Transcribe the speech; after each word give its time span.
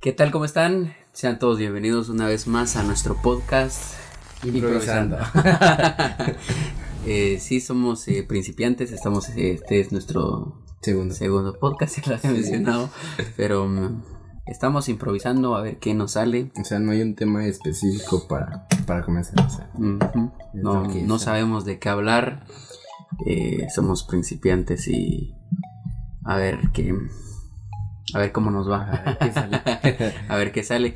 ¿Qué 0.00 0.12
tal? 0.12 0.30
¿Cómo 0.30 0.46
están? 0.46 0.94
Sean 1.12 1.38
todos 1.38 1.58
bienvenidos 1.58 2.08
una 2.08 2.26
vez 2.26 2.46
más 2.46 2.76
a 2.76 2.82
nuestro 2.82 3.20
podcast 3.20 3.94
Improvisando. 4.42 5.18
Eh, 7.06 7.38
sí, 7.40 7.62
somos 7.62 8.06
eh, 8.08 8.24
principiantes, 8.28 8.92
estamos, 8.92 9.30
eh, 9.30 9.52
este 9.52 9.80
es 9.80 9.90
nuestro 9.90 10.62
Segundo. 10.82 11.14
segundo 11.14 11.58
podcast, 11.58 11.96
ya 12.04 12.10
lo 12.10 12.16
había 12.18 12.30
mencionado, 12.30 12.90
pero 13.38 13.66
mm, 13.66 14.02
estamos 14.46 14.86
improvisando 14.90 15.56
a 15.56 15.62
ver 15.62 15.78
qué 15.78 15.94
nos 15.94 16.12
sale. 16.12 16.52
O 16.60 16.64
sea, 16.64 16.78
no 16.78 16.92
hay 16.92 17.00
un 17.00 17.14
tema 17.14 17.46
específico 17.46 18.28
para, 18.28 18.66
para 18.86 19.02
comenzar. 19.02 19.46
O 19.46 19.48
sea, 19.48 19.70
No, 20.52 20.84
no 20.84 21.18
sabemos 21.18 21.64
de 21.64 21.78
qué 21.78 21.88
hablar, 21.88 22.44
eh, 23.24 23.66
somos 23.74 24.04
principiantes 24.04 24.86
y 24.86 25.34
a 26.24 26.36
ver 26.36 26.58
qué, 26.74 26.94
a 28.14 28.18
ver 28.18 28.32
cómo 28.32 28.50
nos 28.50 28.68
va. 28.70 28.84
a 28.90 29.02
ver 29.04 29.18
qué 29.18 29.32
sale. 29.32 29.62
a 30.28 30.36
ver 30.36 30.52
qué 30.52 30.62
sale. 30.62 30.94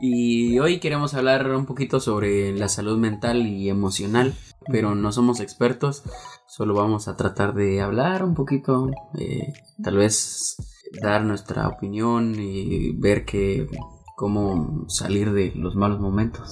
Y 0.00 0.58
hoy 0.58 0.80
queremos 0.80 1.14
hablar 1.14 1.50
un 1.54 1.66
poquito 1.66 2.00
sobre 2.00 2.52
la 2.52 2.68
salud 2.68 2.98
mental 2.98 3.46
y 3.46 3.68
emocional, 3.68 4.34
pero 4.70 4.94
no 4.94 5.12
somos 5.12 5.40
expertos, 5.40 6.02
solo 6.46 6.74
vamos 6.74 7.08
a 7.08 7.16
tratar 7.16 7.54
de 7.54 7.80
hablar 7.80 8.24
un 8.24 8.34
poquito, 8.34 8.90
eh, 9.18 9.52
tal 9.82 9.96
vez 9.96 10.56
dar 11.02 11.22
nuestra 11.24 11.68
opinión 11.68 12.34
y 12.38 12.92
ver 12.92 13.24
que 13.24 13.68
cómo 14.16 14.86
salir 14.88 15.32
de 15.32 15.52
los 15.54 15.76
malos 15.76 16.00
momentos. 16.00 16.50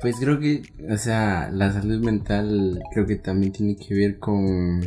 Pues 0.00 0.16
creo 0.20 0.38
que, 0.38 0.62
o 0.92 0.96
sea, 0.96 1.50
la 1.52 1.72
salud 1.72 2.02
mental 2.04 2.80
creo 2.92 3.06
que 3.06 3.16
también 3.16 3.52
tiene 3.52 3.76
que 3.76 3.94
ver 3.94 4.18
con, 4.18 4.84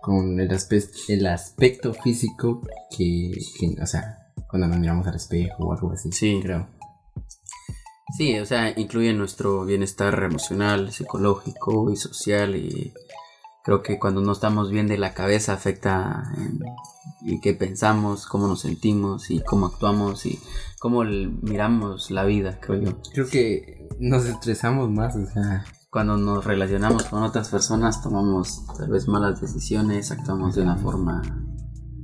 con 0.00 0.40
el, 0.40 0.50
aspecto, 0.52 0.98
el 1.08 1.26
aspecto 1.26 1.94
físico 1.94 2.62
que, 2.96 3.32
que, 3.58 3.80
o 3.80 3.86
sea, 3.86 4.32
cuando 4.48 4.68
nos 4.68 4.78
miramos 4.78 5.06
al 5.06 5.16
espejo 5.16 5.64
o 5.64 5.72
algo 5.72 5.92
así. 5.92 6.10
Sí. 6.12 6.40
creo. 6.42 6.68
Sí, 8.16 8.38
o 8.38 8.46
sea, 8.46 8.76
incluye 8.76 9.12
nuestro 9.12 9.64
bienestar 9.64 10.20
emocional, 10.24 10.90
psicológico 10.90 11.92
y 11.92 11.96
social 11.96 12.56
y 12.56 12.92
creo 13.62 13.82
que 13.82 14.00
cuando 14.00 14.20
no 14.20 14.32
estamos 14.32 14.70
bien 14.70 14.88
de 14.88 14.98
la 14.98 15.14
cabeza 15.14 15.52
afecta 15.52 16.24
en, 16.36 16.60
en 17.30 17.40
qué 17.40 17.54
pensamos, 17.54 18.26
cómo 18.26 18.48
nos 18.48 18.62
sentimos 18.62 19.30
y 19.30 19.40
cómo 19.40 19.66
actuamos 19.66 20.26
y 20.26 20.40
cómo 20.80 21.04
miramos 21.04 22.10
la 22.10 22.24
vida, 22.24 22.58
creo 22.60 22.82
yo. 22.82 23.02
Creo 23.12 23.28
que 23.28 23.88
nos 24.00 24.24
estresamos 24.26 24.90
más, 24.90 25.14
o 25.14 25.26
sea, 25.26 25.64
Cuando 25.90 26.16
nos 26.16 26.44
relacionamos 26.44 27.04
con 27.04 27.22
otras 27.24 27.48
personas 27.48 28.02
tomamos 28.02 28.64
tal 28.78 28.90
vez 28.90 29.08
malas 29.08 29.40
decisiones, 29.40 30.10
actuamos 30.12 30.54
de 30.54 30.62
una 30.62 30.76
forma 30.76 31.20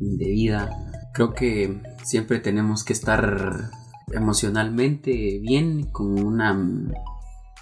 indebida. 0.01 0.71
Creo 1.15 1.33
que 1.35 1.83
siempre 2.03 2.41
tenemos 2.41 2.83
que 2.85 2.93
estar 2.93 3.71
emocionalmente 4.13 5.39
bien, 5.41 5.85
con 5.93 6.19
una, 6.19 6.53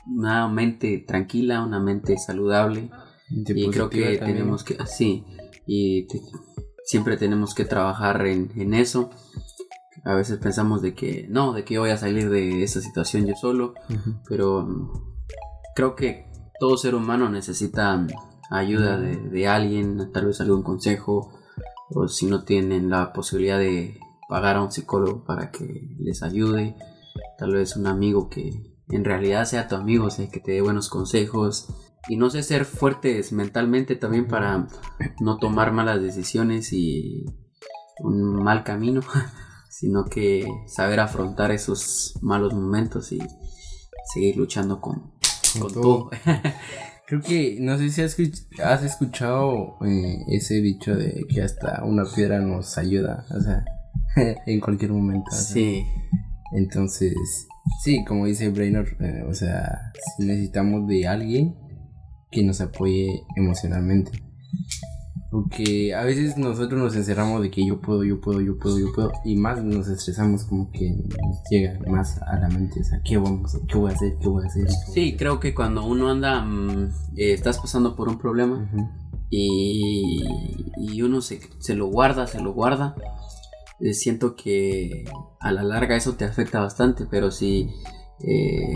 una 0.06 0.48
mente 0.48 1.05
tranquila, 1.06 1.62
una 1.62 1.78
mente 1.78 2.17
saludable. 2.19 2.91
Y 3.28 3.69
creo 3.70 3.91
que 3.91 4.17
también. 4.17 4.39
tenemos 4.39 4.64
que, 4.64 4.77
sí, 4.86 5.25
y 5.67 6.06
te- 6.06 6.20
siempre 6.84 7.17
tenemos 7.17 7.55
que 7.55 7.64
trabajar 7.64 8.27
en, 8.27 8.50
en 8.56 8.75
eso. 8.75 9.11
A 10.05 10.14
veces 10.14 10.39
pensamos 10.39 10.83
de 10.83 10.95
que 10.95 11.27
no, 11.30 11.52
de 11.52 11.64
que 11.64 11.78
voy 11.78 11.91
a 11.91 11.97
salir 11.97 12.28
de 12.30 12.62
esa 12.62 12.80
situación 12.80 13.27
yo 13.27 13.34
solo, 13.36 13.75
pero 14.28 15.13
creo 15.75 15.94
que 15.97 16.27
todo 16.58 16.77
ser 16.77 16.94
humano 16.94 17.28
necesita 17.28 17.97
mm, 17.97 18.08
ayuda 18.50 18.98
de, 18.98 19.48
alguien, 19.48 20.12
tal 20.12 20.27
vez 20.27 20.41
algún 20.41 20.62
consejo, 20.62 21.33
o 21.91 22.08
si 22.08 22.27
no 22.27 22.44
tienen 22.44 22.89
la 22.91 23.12
posibilidad 23.12 23.58
de 23.58 23.98
pagar 24.28 24.56
a 24.56 24.62
un 24.62 24.72
psicólogo 24.72 25.25
para 25.25 25.50
que 25.50 25.95
les 25.98 26.22
ayude, 26.22 26.77
tal 27.39 27.52
vez 27.52 27.77
un 27.77 27.86
amigo 27.86 28.30
que 28.30 28.75
en 28.89 29.05
realidad 29.05 29.45
sea 29.45 29.69
tu 29.69 29.77
amigo, 29.77 30.06
o 30.06 30.11
sea, 30.11 30.28
que 30.28 30.41
te 30.41 30.52
dé 30.52 30.61
buenos 30.61 30.89
consejos. 30.89 31.69
Y 32.08 32.17
no 32.17 32.28
sé, 32.28 32.42
ser 32.42 32.67
fuertes 32.67 33.33
mentalmente 33.33 33.96
también 33.96 34.29
para 34.29 34.67
no 35.20 35.39
tomar 35.39 35.73
malas 35.73 36.02
decisiones 36.02 36.73
y 36.73 37.24
un 38.01 38.42
mal 38.42 38.63
camino, 38.63 39.01
sino 39.70 40.05
que 40.05 40.46
saber 40.67 41.01
afrontar 41.01 41.51
esos 41.51 42.18
malos 42.20 42.52
momentos 42.52 43.11
y 43.13 43.20
seguir 44.13 44.36
luchando 44.36 44.80
con, 44.83 45.14
Con 45.54 45.62
con 45.62 45.72
todo. 45.72 45.82
todo. 45.82 46.10
Creo 47.06 47.20
que, 47.20 47.58
no 47.60 47.76
sé 47.78 47.90
si 47.90 48.00
has, 48.02 48.18
escuch- 48.18 48.46
has 48.62 48.82
escuchado 48.82 49.76
eh, 49.86 50.16
ese 50.28 50.54
dicho 50.62 50.94
de 50.96 51.24
que 51.28 51.42
hasta 51.42 51.84
una 51.84 52.04
piedra 52.04 52.38
nos 52.40 52.78
ayuda, 52.78 53.26
o 53.30 53.40
sea, 53.40 53.64
en 54.46 54.60
cualquier 54.60 54.92
momento. 54.92 55.26
o 55.30 55.34
sea. 55.34 55.42
Sí, 55.54 55.84
Entonces, 56.52 57.12
sí, 57.82 58.04
como 58.06 58.24
dice 58.26 58.48
Brainerd, 58.48 59.00
eh, 59.02 59.22
o 59.28 59.34
sea, 59.34 59.92
necesitamos 60.18 60.86
de 60.88 61.06
alguien 61.06 61.54
que 62.30 62.42
nos 62.42 62.60
apoye 62.62 63.06
emocionalmente. 63.36 64.10
Porque 65.34 65.92
a 65.92 66.05
veces 66.05 66.36
nosotros 66.36 66.80
nos 66.80 66.95
encerramos 66.95 67.42
de 67.42 67.50
que 67.50 67.67
yo 67.67 67.80
puedo, 67.80 68.05
yo 68.05 68.20
puedo, 68.20 68.40
yo 68.40 68.56
puedo, 68.56 68.78
yo 68.78 68.92
puedo, 68.95 69.11
y 69.24 69.34
más 69.34 69.64
nos 69.64 69.89
estresamos 69.89 70.45
como 70.45 70.70
que 70.70 70.90
nos 70.90 71.42
llega 71.50 71.77
más 71.89 72.22
a 72.22 72.39
la 72.39 72.48
mente, 72.48 72.78
o 72.80 72.84
sea, 72.84 73.00
¿qué, 73.02 73.17
vamos, 73.17 73.58
qué 73.67 73.77
voy 73.77 73.90
a 73.90 73.95
hacer? 73.96 74.17
¿Qué 74.20 74.28
voy 74.28 74.45
a 74.45 74.46
hacer? 74.46 74.70
sí, 74.70 75.17
creo 75.17 75.40
que 75.40 75.52
cuando 75.52 75.84
uno 75.84 76.08
anda, 76.08 76.40
mm, 76.40 76.84
eh, 77.17 77.33
estás 77.33 77.58
pasando 77.58 77.96
por 77.96 78.08
un 78.08 78.17
problema 78.17 78.70
y, 79.28 80.22
y 80.77 81.02
uno 81.02 81.20
se, 81.20 81.40
se 81.58 81.74
lo 81.74 81.89
guarda, 81.89 82.28
se 82.28 82.40
lo 82.40 82.52
guarda, 82.52 82.95
eh, 83.80 83.92
siento 83.92 84.36
que 84.36 85.05
a 85.40 85.51
la 85.51 85.64
larga 85.64 85.96
eso 85.96 86.14
te 86.14 86.24
afecta 86.24 86.61
bastante, 86.61 87.06
pero 87.11 87.33
si 87.33 87.70
eh, 88.20 88.72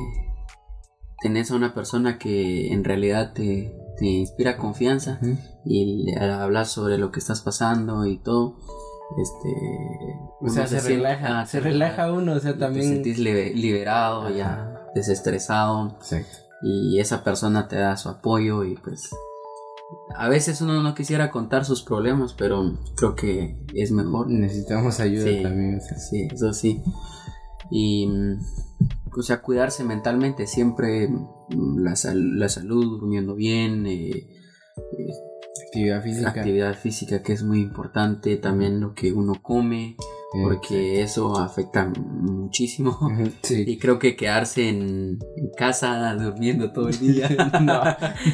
tenés 1.23 1.53
a 1.53 1.55
una 1.55 1.73
persona 1.73 2.19
que 2.19 2.73
en 2.73 2.83
realidad 2.83 3.33
te, 3.33 3.73
te 3.99 4.07
inspira 4.07 4.57
confianza 4.57 5.19
y 5.65 6.05
le 6.05 6.17
hablas 6.19 6.71
sobre 6.71 6.99
lo 6.99 7.11
que 7.13 7.19
estás 7.21 7.41
pasando 7.43 8.07
y 8.07 8.19
todo, 8.19 8.57
este... 9.21 9.49
O 10.41 10.49
sea, 10.49 10.67
se, 10.67 10.81
relaja, 10.81 11.41
ah, 11.41 11.47
se 11.47 11.61
relaja 11.61 12.13
uno, 12.13 12.35
o 12.35 12.41
sea, 12.41 12.57
también... 12.57 12.89
Te 12.89 12.95
sentís 12.95 13.19
libe- 13.19 13.55
liberado, 13.55 14.23
Ajá. 14.23 14.31
ya 14.35 14.75
desestresado 14.95 15.97
Exacto. 16.01 16.37
y 16.63 16.99
esa 17.01 17.25
persona 17.25 17.69
te 17.69 17.77
da 17.77 17.97
su 17.97 18.09
apoyo 18.09 18.65
y 18.65 18.75
pues 18.77 19.11
a 20.15 20.29
veces 20.29 20.61
uno 20.61 20.83
no 20.83 20.95
quisiera 20.95 21.31
contar 21.31 21.65
sus 21.65 21.83
problemas, 21.83 22.35
pero 22.35 22.75
creo 22.97 23.15
que 23.15 23.57
es 23.75 23.91
mejor. 23.91 24.29
Necesitamos 24.29 25.01
ayuda 25.01 25.25
Sí. 25.25 25.43
también, 25.43 25.79
o 25.79 25.81
sea. 25.81 25.97
Sí, 25.99 26.29
eso 26.31 26.53
sí. 26.53 26.83
Y 27.71 28.07
mm, 28.07 28.39
o 29.19 29.23
sea, 29.23 29.41
cuidarse 29.43 29.83
mentalmente 29.85 30.47
siempre 30.47 31.09
mm, 31.09 31.79
la, 31.81 31.97
sal- 31.97 32.39
la 32.39 32.49
salud, 32.49 33.01
durmiendo 33.01 33.35
bien, 33.35 33.87
eh, 33.87 34.11
eh, 34.11 34.27
Actividad 35.67 36.03
física. 36.03 36.29
actividad 36.31 36.75
física 36.75 37.23
que 37.23 37.33
es 37.33 37.43
muy 37.43 37.61
importante, 37.61 38.37
también 38.37 38.81
lo 38.81 38.95
que 38.95 39.13
uno 39.13 39.35
come, 39.43 39.97
eh, 40.35 40.43
porque 40.43 41.03
eso 41.03 41.37
afecta 41.39 41.91
muchísimo. 41.97 42.97
Sí. 43.43 43.65
Y 43.67 43.79
creo 43.79 43.99
que 43.99 44.17
quedarse 44.17 44.69
en, 44.69 45.19
en 45.37 45.51
casa 45.57 46.15
durmiendo 46.15 46.73
todo 46.73 46.89
el 46.89 46.99
día 46.99 47.29
no, 47.61 47.83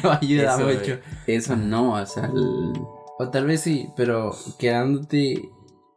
no 0.03 0.11
ayuda 0.21 0.55
Eso, 0.55 0.65
mucho. 0.65 0.99
Eso 1.27 1.55
no, 1.55 1.93
o 1.93 2.05
sea, 2.05 2.25
el- 2.25 2.73
O 3.17 3.29
tal 3.31 3.45
vez 3.47 3.61
sí, 3.61 3.87
pero 3.97 4.31
quedándote, 4.59 5.49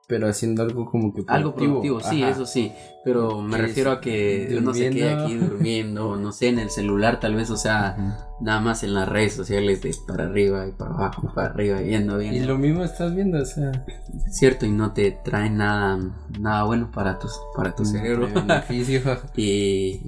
pero 0.09 0.27
haciendo 0.27 0.63
algo 0.63 0.87
como 0.87 1.13
que 1.13 1.23
algo 1.27 1.55
productivo, 1.55 2.01
sí, 2.01 2.23
eso 2.23 2.47
sí. 2.47 2.73
Pero 3.05 3.43
me 3.43 3.59
refiero 3.59 3.93
a 3.93 4.01
que 4.01 4.57
uno 4.59 4.73
se 4.73 4.89
quede 4.91 5.11
durmiendo. 5.15 5.25
aquí 5.25 5.35
durmiendo, 5.37 6.17
no 6.17 6.33
sé, 6.33 6.49
en 6.49 6.59
el 6.59 6.71
celular 6.71 7.21
tal 7.21 7.35
vez, 7.35 7.51
o 7.51 7.59
sea, 7.59 8.27
nada 8.41 8.61
más 8.61 8.83
en 8.85 8.95
las 8.95 9.07
redes 9.07 9.35
sociales 9.35 9.83
de 9.83 9.95
para 10.07 10.25
arriba 10.25 10.67
y 10.67 10.73
para 10.73 10.93
abajo, 10.95 11.31
para 11.35 11.49
arriba, 11.51 11.81
viendo, 11.81 12.21
Y 12.23 12.31
viendo. 12.31 12.49
lo 12.49 12.59
mismo 12.59 12.85
estás 12.85 13.15
viendo, 13.15 13.41
o 13.41 13.45
sea, 13.45 13.85
Cierto, 14.31 14.65
y 14.65 14.71
no 14.71 14.93
te 14.95 15.11
trae 15.11 15.51
nada, 15.51 15.99
nada 16.41 16.63
bueno 16.65 16.91
para 16.91 17.19
tu, 17.19 17.29
para 17.55 17.75
tu 17.77 17.85
cerebro. 17.85 18.29
beneficio. 18.35 19.03
Y 19.37 20.01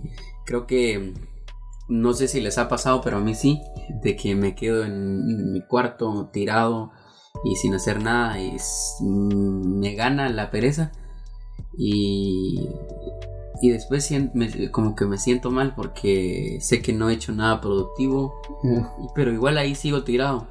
creo 0.46 0.66
que 0.66 1.12
no 1.88 2.14
sé 2.14 2.26
si 2.26 2.40
les 2.40 2.56
ha 2.56 2.68
pasado, 2.70 3.02
pero 3.02 3.18
a 3.18 3.20
mí 3.20 3.34
sí, 3.34 3.60
de 4.02 4.16
que 4.16 4.34
me 4.34 4.54
quedo 4.54 4.84
en 4.84 5.52
mi 5.52 5.60
cuarto 5.60 6.30
tirado 6.32 6.90
y 7.44 7.56
sin 7.56 7.74
hacer 7.74 8.02
nada 8.02 8.38
y 8.40 8.56
mm, 9.00 9.78
me 9.80 9.94
gana 9.94 10.28
la 10.28 10.50
pereza. 10.50 10.92
Y, 11.76 12.68
y 13.62 13.70
después 13.70 14.10
me- 14.34 14.70
como 14.70 14.94
que 14.94 15.06
me 15.06 15.18
siento 15.18 15.50
mal 15.50 15.74
porque 15.74 16.58
sé 16.60 16.82
que 16.82 16.92
no 16.92 17.08
he 17.08 17.14
hecho 17.14 17.32
nada 17.32 17.60
productivo, 17.60 18.40
pero 19.14 19.32
igual 19.32 19.58
ahí 19.58 19.74
sigo 19.74 20.02
tirado. 20.04 20.46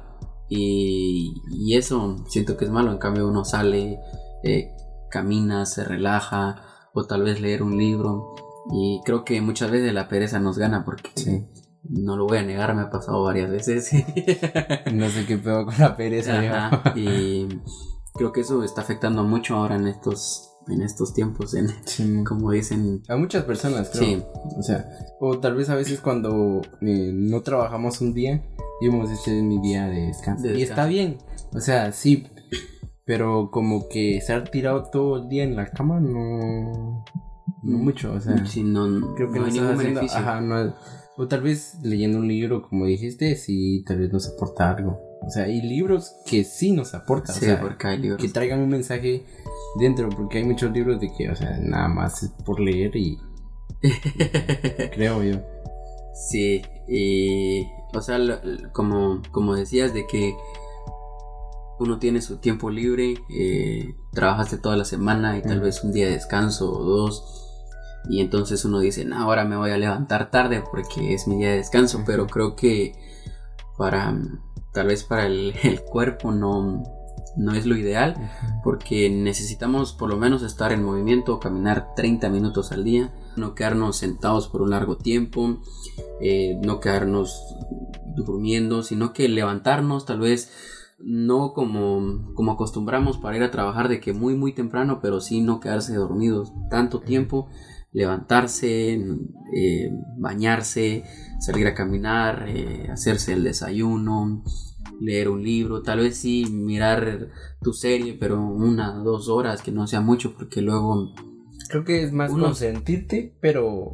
Y, 0.48 1.32
y 1.52 1.76
eso 1.76 2.16
siento 2.28 2.56
que 2.56 2.64
es 2.64 2.70
malo, 2.70 2.90
en 2.90 2.98
cambio 2.98 3.28
uno 3.28 3.44
sale, 3.44 4.00
eh, 4.42 4.70
camina, 5.10 5.64
se 5.66 5.84
relaja 5.84 6.62
o 6.92 7.04
tal 7.06 7.22
vez 7.22 7.40
leer 7.40 7.62
un 7.62 7.76
libro. 7.78 8.34
Y 8.72 9.00
creo 9.04 9.24
que 9.24 9.40
muchas 9.40 9.70
veces 9.70 9.92
la 9.94 10.08
pereza 10.08 10.38
nos 10.40 10.58
gana 10.58 10.84
porque 10.84 11.10
Sí. 11.14 11.46
No 11.88 12.16
lo 12.16 12.26
voy 12.26 12.38
a 12.38 12.42
negar, 12.42 12.74
me 12.74 12.82
ha 12.82 12.90
pasado 12.90 13.22
varias 13.22 13.50
veces. 13.50 13.90
No 14.92 15.08
sé 15.08 15.26
qué 15.26 15.38
pedo 15.38 15.66
con 15.66 15.74
la 15.78 15.96
pereza. 15.96 16.42
yo. 16.42 17.00
Y 17.00 17.48
creo 18.14 18.32
que 18.32 18.40
eso 18.40 18.62
está 18.64 18.82
afectando 18.82 19.24
mucho 19.24 19.56
ahora 19.56 19.76
en 19.76 19.86
estos 19.86 20.50
en 20.68 20.82
estos 20.82 21.14
tiempos, 21.14 21.54
en, 21.54 22.24
como 22.24 22.50
dicen. 22.52 23.02
A 23.08 23.16
muchas 23.16 23.44
personas, 23.44 23.90
creo. 23.90 24.04
Sí. 24.04 24.22
O 24.58 24.62
sea, 24.62 24.88
o 25.20 25.38
tal 25.38 25.54
vez 25.54 25.68
a 25.70 25.74
veces 25.74 26.00
cuando 26.00 26.60
eh, 26.80 27.10
no 27.12 27.42
trabajamos 27.42 28.00
un 28.00 28.14
día, 28.14 28.44
digamos, 28.80 29.10
este 29.10 29.36
es 29.36 29.42
mi 29.42 29.60
día 29.60 29.86
de 29.86 30.06
descanso. 30.06 30.48
Y 30.50 30.62
está 30.62 30.86
bien. 30.86 31.18
O 31.52 31.60
sea, 31.60 31.92
sí. 31.92 32.26
Pero 33.04 33.50
como 33.50 33.88
que 33.88 34.18
estar 34.18 34.48
tirado 34.50 34.84
todo 34.90 35.22
el 35.22 35.28
día 35.28 35.44
en 35.44 35.56
la 35.56 35.66
cama 35.66 35.98
no. 35.98 37.04
No 37.62 37.78
mm. 37.78 37.84
mucho, 37.84 38.12
o 38.12 38.20
sea. 38.20 38.34
no, 38.34 39.14
creo 39.14 39.32
que 39.32 39.40
no, 39.40 39.46
hay 39.46 39.52
ningún 39.52 39.76
beneficio. 39.76 40.18
Ajá, 40.18 40.40
no, 40.40 40.74
o 41.16 41.28
tal 41.28 41.42
vez 41.42 41.76
leyendo 41.82 42.18
un 42.18 42.28
libro, 42.28 42.62
como 42.62 42.86
dijiste, 42.86 43.36
sí, 43.36 43.84
tal 43.86 43.98
vez 43.98 44.12
nos 44.12 44.28
aporta 44.28 44.70
algo. 44.70 45.00
O 45.22 45.30
sea, 45.30 45.44
hay 45.44 45.60
libros 45.60 46.16
que 46.24 46.44
sí 46.44 46.72
nos 46.72 46.94
aportan. 46.94 47.34
Sí, 47.34 47.44
o 47.44 47.48
sea, 47.48 47.60
porque 47.60 47.86
hay 47.86 47.98
libros. 47.98 48.22
Que 48.22 48.28
traigan 48.28 48.60
un 48.60 48.70
mensaje 48.70 49.24
dentro, 49.78 50.08
porque 50.08 50.38
hay 50.38 50.44
muchos 50.44 50.72
libros 50.72 51.00
de 51.00 51.12
que, 51.12 51.28
o 51.30 51.36
sea, 51.36 51.58
nada 51.58 51.88
más 51.88 52.22
es 52.22 52.30
por 52.44 52.60
leer 52.60 52.96
y. 52.96 53.18
creo 54.94 55.22
yo. 55.22 55.40
Sí, 56.14 56.62
y. 56.88 57.66
O 57.92 58.00
sea, 58.00 58.18
como, 58.72 59.20
como 59.30 59.54
decías, 59.54 59.92
de 59.92 60.06
que 60.06 60.34
uno 61.80 61.98
tiene 61.98 62.22
su 62.22 62.38
tiempo 62.38 62.70
libre, 62.70 63.14
eh, 63.30 63.94
trabajaste 64.12 64.58
toda 64.58 64.76
la 64.76 64.84
semana 64.84 65.36
y 65.38 65.42
tal 65.42 65.60
vez 65.60 65.82
un 65.82 65.92
día 65.92 66.06
de 66.06 66.12
descanso 66.12 66.72
o 66.72 66.84
dos 66.84 67.39
y 68.08 68.20
entonces 68.20 68.64
uno 68.64 68.80
dice, 68.80 69.04
no, 69.04 69.16
ahora 69.16 69.44
me 69.44 69.56
voy 69.56 69.70
a 69.70 69.78
levantar 69.78 70.30
tarde 70.30 70.62
porque 70.70 71.14
es 71.14 71.26
mi 71.26 71.36
día 71.36 71.50
de 71.50 71.56
descanso, 71.58 72.02
pero 72.06 72.26
creo 72.26 72.56
que 72.56 72.94
para, 73.76 74.16
tal 74.72 74.86
vez 74.86 75.04
para 75.04 75.26
el, 75.26 75.54
cuerpo 75.90 76.32
no, 76.32 76.82
no 77.36 77.54
es 77.54 77.66
lo 77.66 77.76
ideal, 77.76 78.14
porque 78.64 79.10
necesitamos 79.10 79.92
por 79.92 80.08
lo 80.08 80.16
menos 80.16 80.42
estar 80.42 80.72
en 80.72 80.84
movimiento, 80.84 81.40
caminar 81.40 81.94
30 81.94 82.28
minutos 82.30 82.72
al 82.72 82.84
día, 82.84 83.12
no 83.36 83.54
quedarnos 83.54 83.96
sentados 83.96 84.48
por 84.48 84.62
un 84.62 84.70
largo 84.70 84.96
tiempo, 84.96 85.60
eh, 86.20 86.58
no 86.62 86.80
quedarnos 86.80 87.56
durmiendo, 88.16 88.82
sino 88.82 89.12
que 89.12 89.28
levantarnos 89.28 90.04
tal 90.04 90.20
vez 90.20 90.50
no 90.98 91.54
como, 91.54 92.34
como 92.34 92.52
acostumbramos 92.52 93.16
para 93.16 93.36
ir 93.36 93.42
a 93.42 93.50
trabajar 93.50 93.88
de 93.88 94.00
que 94.00 94.12
muy 94.12 94.34
muy 94.34 94.52
temprano, 94.52 95.00
pero 95.00 95.20
sí 95.20 95.40
no 95.40 95.60
quedarse 95.60 95.94
dormidos 95.94 96.52
tanto 96.68 97.00
tiempo 97.00 97.48
levantarse, 97.92 98.92
eh, 99.54 99.90
bañarse, 100.18 101.04
salir 101.40 101.66
a 101.66 101.74
caminar, 101.74 102.46
eh, 102.48 102.88
hacerse 102.90 103.32
el 103.32 103.44
desayuno, 103.44 104.44
leer 105.00 105.28
un 105.28 105.42
libro, 105.42 105.82
tal 105.82 106.00
vez 106.00 106.16
sí 106.16 106.46
mirar 106.50 107.28
tu 107.60 107.72
serie, 107.72 108.16
pero 108.18 108.40
una, 108.40 108.92
dos 108.92 109.28
horas, 109.28 109.62
que 109.62 109.72
no 109.72 109.86
sea 109.86 110.00
mucho, 110.00 110.34
porque 110.34 110.60
luego... 110.60 111.14
Creo 111.68 111.84
que 111.84 112.02
es 112.02 112.12
más 112.12 112.32
consentirte, 112.32 113.36
pero 113.40 113.92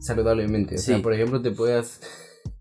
saludablemente. 0.00 0.74
O 0.74 0.78
sea, 0.78 1.00
por 1.02 1.14
ejemplo, 1.14 1.42
te 1.42 1.50
puedas... 1.50 2.00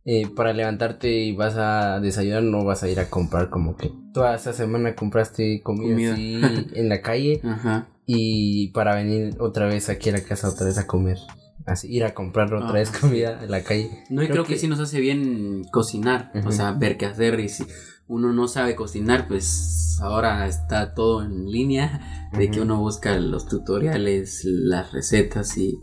Eh, 0.08 0.28
para 0.36 0.54
levantarte 0.54 1.12
y 1.12 1.36
vas 1.36 1.56
a 1.58 2.00
desayunar, 2.00 2.44
no 2.44 2.64
vas 2.64 2.84
a 2.84 2.90
ir 2.90 3.00
a 3.00 3.10
comprar 3.10 3.50
como 3.50 3.76
que 3.76 3.92
toda 4.14 4.36
esa 4.36 4.54
semana 4.54 4.96
compraste 4.96 5.62
comida, 5.64 6.14
Así 6.14 6.40
en 6.76 6.90
la 6.90 7.02
calle. 7.02 7.42
Ajá 7.44 7.88
y 8.06 8.70
para 8.70 8.96
venir 8.96 9.36
otra 9.40 9.66
vez 9.68 9.90
aquí 9.90 10.10
a 10.10 10.14
la 10.14 10.24
casa 10.24 10.50
otra 10.50 10.68
vez 10.68 10.78
a 10.78 10.88
comer. 10.88 11.18
Así, 11.66 11.92
ir 11.92 12.04
a 12.04 12.14
comprar 12.14 12.54
otra 12.54 12.74
vez 12.74 12.92
comida 12.92 13.44
en 13.44 13.50
la 13.50 13.64
calle. 13.64 14.04
No, 14.10 14.22
y 14.22 14.28
creo, 14.28 14.44
que... 14.44 14.58
sí 14.58 14.68
nos 14.68 14.80
hace 14.80 15.00
bien 15.00 15.64
cocinar, 15.72 16.32
o 16.46 16.52
sea, 16.52 16.74
ver 16.74 16.98
qué 16.98 17.08
hacer. 17.08 17.40
Y 17.40 17.50
si 17.50 17.66
uno 18.08 18.34
no 18.34 18.48
sabe 18.48 18.76
cocinar, 18.76 19.28
pues 19.28 19.98
ahora 20.00 20.48
está 20.48 20.94
todo 20.94 21.24
en 21.24 21.50
línea, 21.50 22.30
de 22.38 22.52
que 22.52 22.62
uno 22.62 22.80
busca 22.80 23.18
los 23.18 23.48
tutoriales, 23.48 24.42
las 24.46 24.92
recetas 24.92 25.58
y 25.58 25.80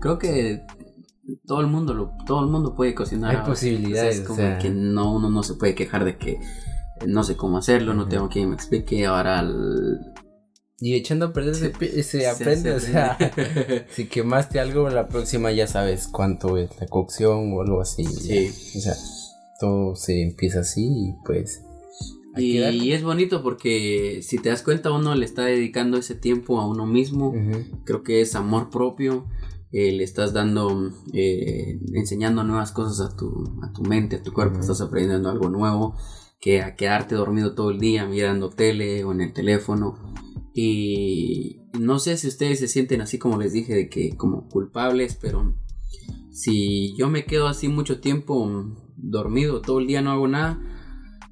creo 0.00 0.18
que 0.18 0.62
todo 1.44 1.60
el 1.60 1.66
mundo 1.66 1.94
lo, 1.94 2.12
todo 2.24 2.44
el 2.44 2.50
mundo 2.50 2.74
puede 2.76 2.94
cocinar. 2.94 3.36
Hay 3.36 3.46
posibilidades. 3.46 4.20
es 4.20 4.26
como 4.26 4.58
que 4.58 4.70
no, 4.70 5.12
uno 5.12 5.28
no 5.28 5.42
se 5.42 5.54
puede 5.54 5.74
quejar 5.74 6.04
de 6.04 6.16
que 6.18 6.38
no 7.06 7.24
sé 7.24 7.36
cómo 7.36 7.58
hacerlo, 7.58 7.94
no 7.94 8.06
tengo 8.06 8.28
quien 8.28 8.50
me 8.50 8.54
explique. 8.54 9.06
Ahora 9.06 9.42
y 10.78 10.94
echando 10.94 11.26
a 11.26 11.32
perder 11.32 11.54
se, 11.54 12.28
aprende, 12.28 12.72
o 12.72 12.80
sea, 12.80 13.16
si 13.90 14.06
quemaste 14.06 14.60
algo, 14.60 14.90
la 14.90 15.08
próxima 15.08 15.50
ya 15.50 15.66
sabes 15.66 16.06
cuánto 16.06 16.58
es 16.58 16.70
la 16.78 16.86
cocción 16.86 17.52
o 17.54 17.62
algo 17.62 17.80
así. 17.80 18.04
Sí. 18.04 18.50
o 18.76 18.80
sea, 18.80 18.94
todo 19.58 19.96
se 19.96 20.22
empieza 20.22 20.60
así 20.60 20.86
y 20.86 21.14
pues... 21.24 21.62
Y, 22.36 22.58
es 22.92 23.02
bonito 23.02 23.42
porque 23.42 24.20
si 24.20 24.36
te 24.36 24.50
das 24.50 24.62
cuenta 24.62 24.92
uno 24.92 25.14
le 25.14 25.24
está 25.24 25.46
dedicando 25.46 25.96
ese 25.96 26.14
tiempo 26.14 26.60
a 26.60 26.68
uno 26.68 26.84
mismo, 26.84 27.32
creo 27.86 28.02
que 28.02 28.20
es 28.20 28.34
amor 28.34 28.68
propio, 28.68 29.26
eh, 29.72 29.90
le 29.92 30.04
estás 30.04 30.34
dando, 30.34 30.92
eh, 31.14 31.80
enseñando 31.94 32.44
nuevas 32.44 32.72
cosas 32.72 33.00
a 33.00 33.16
tu, 33.16 33.58
a 33.62 33.72
tu 33.72 33.80
mente, 33.84 34.16
a 34.16 34.22
tu 34.22 34.34
cuerpo, 34.34 34.60
estás 34.60 34.82
aprendiendo 34.82 35.30
algo 35.30 35.48
nuevo, 35.48 35.96
que 36.38 36.60
a 36.60 36.76
quedarte 36.76 37.14
dormido 37.14 37.54
todo 37.54 37.70
el 37.70 37.80
día 37.80 38.04
mirando 38.04 38.50
tele 38.50 39.02
o 39.04 39.12
en 39.12 39.22
el 39.22 39.32
teléfono 39.32 39.96
y 40.58 41.60
no 41.78 41.98
sé 41.98 42.16
si 42.16 42.28
ustedes 42.28 42.60
se 42.60 42.66
sienten 42.66 43.02
así 43.02 43.18
como 43.18 43.36
les 43.38 43.52
dije, 43.52 43.74
de 43.74 43.90
que 43.90 44.16
como 44.16 44.48
culpables, 44.48 45.14
pero 45.20 45.54
si 46.32 46.96
yo 46.96 47.10
me 47.10 47.26
quedo 47.26 47.46
así 47.46 47.68
mucho 47.68 48.00
tiempo 48.00 48.64
dormido, 48.96 49.60
todo 49.60 49.80
el 49.80 49.86
día 49.86 50.00
no 50.00 50.12
hago 50.12 50.28
nada, 50.28 50.58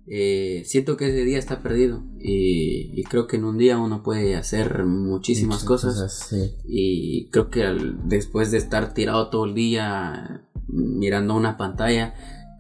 eh, 0.07 0.63
siento 0.67 0.99
que 0.99 1.09
ese 1.09 1.25
día 1.25 1.39
está 1.39 1.63
perdido. 1.63 2.03
Y, 2.21 3.03
creo 3.05 3.27
que 3.27 3.37
en 3.37 3.45
un 3.45 3.57
día 3.57 3.79
uno 3.79 4.03
puede 4.03 4.37
hacer 4.37 4.85
muchísimas 4.85 5.65
cosas. 5.65 6.31
Y 6.67 7.31
creo 7.31 7.49
que 7.49 7.65
después 8.05 8.51
de 8.51 8.59
estar 8.59 8.93
tirado 8.93 9.31
todo 9.31 9.47
el 9.47 9.55
día 9.55 10.45
mirando 10.69 11.35
una 11.35 11.57
pantalla, 11.57 12.13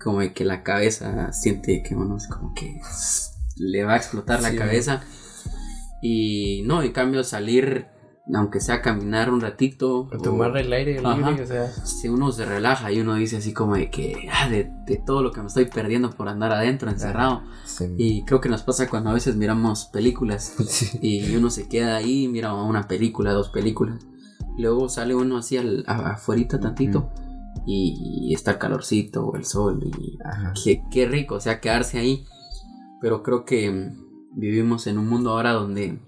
como 0.03 0.21
que 0.33 0.45
la 0.47 0.63
cabeza 0.63 1.31
siente 1.35 1.83
que 1.83 1.95
bueno, 1.95 2.17
es 2.17 2.27
como 2.27 2.55
que 2.55 2.81
le 3.57 3.85
va 3.85 3.95
a 3.95 3.97
explotar 3.99 4.41
la 4.41 4.55
cabeza. 4.55 5.05
Y 6.07 6.61
no, 6.67 6.83
en 6.83 6.93
cambio 6.93 7.25
salir, 7.25 7.87
aunque 8.35 8.61
sea 8.61 8.83
caminar 8.83 9.33
un 9.33 9.41
ratito. 9.41 10.01
O 10.01 10.19
tomar 10.23 10.55
el 10.59 10.71
aire 10.71 11.01
libre, 11.01 11.43
o 11.43 11.47
sea. 11.47 11.73
Si 11.73 12.11
uno 12.11 12.31
se 12.31 12.45
relaja 12.45 12.93
y 12.93 13.01
uno 13.01 13.15
dice 13.15 13.39
así 13.39 13.55
como 13.55 13.75
de 13.77 13.89
que, 13.89 14.29
ah, 14.31 14.51
de, 14.51 14.71
todo 15.07 15.23
lo 15.23 15.33
que 15.33 15.41
me 15.41 15.47
estoy 15.47 15.65
perdiendo 15.65 16.11
por 16.11 16.29
andar 16.29 16.53
adentro, 16.53 16.91
encerrado. 16.91 17.45
Y 17.97 18.23
creo 18.27 18.43
que 18.43 18.51
nos 18.51 18.63
pasa 18.63 18.87
cuando 18.91 19.09
a 19.09 19.15
veces 19.15 19.37
miramos 19.37 19.87
películas 19.87 20.55
y 21.01 21.35
uno 21.37 21.49
se 21.49 21.69
queda 21.69 21.97
ahí, 21.97 22.29
mira 22.29 22.53
una 22.53 22.87
película, 22.87 23.33
dos 23.33 23.49
películas. 23.49 24.07
Luego 24.59 24.91
sale 24.91 25.15
uno 25.15 25.39
así 25.39 25.57
al, 25.57 25.85
afuera 25.87 26.61
tantito. 26.61 27.15
Y, 27.67 28.31
está 28.35 28.51
el 28.51 28.59
calorcito, 28.59 29.35
el 29.37 29.47
sol, 29.47 29.81
y 29.83 30.19
qué, 30.63 30.83
qué 30.91 31.07
rico, 31.07 31.37
o 31.37 31.41
sea, 31.41 31.61
quedarse 31.61 31.99
ahí. 31.99 32.27
Pero 33.01 33.23
creo 33.23 33.47
que 33.47 33.95
vivimos 34.37 34.87
en 34.87 34.99
un 34.99 35.09
mundo 35.09 35.31
ahora 35.31 35.53
donde 35.53 35.99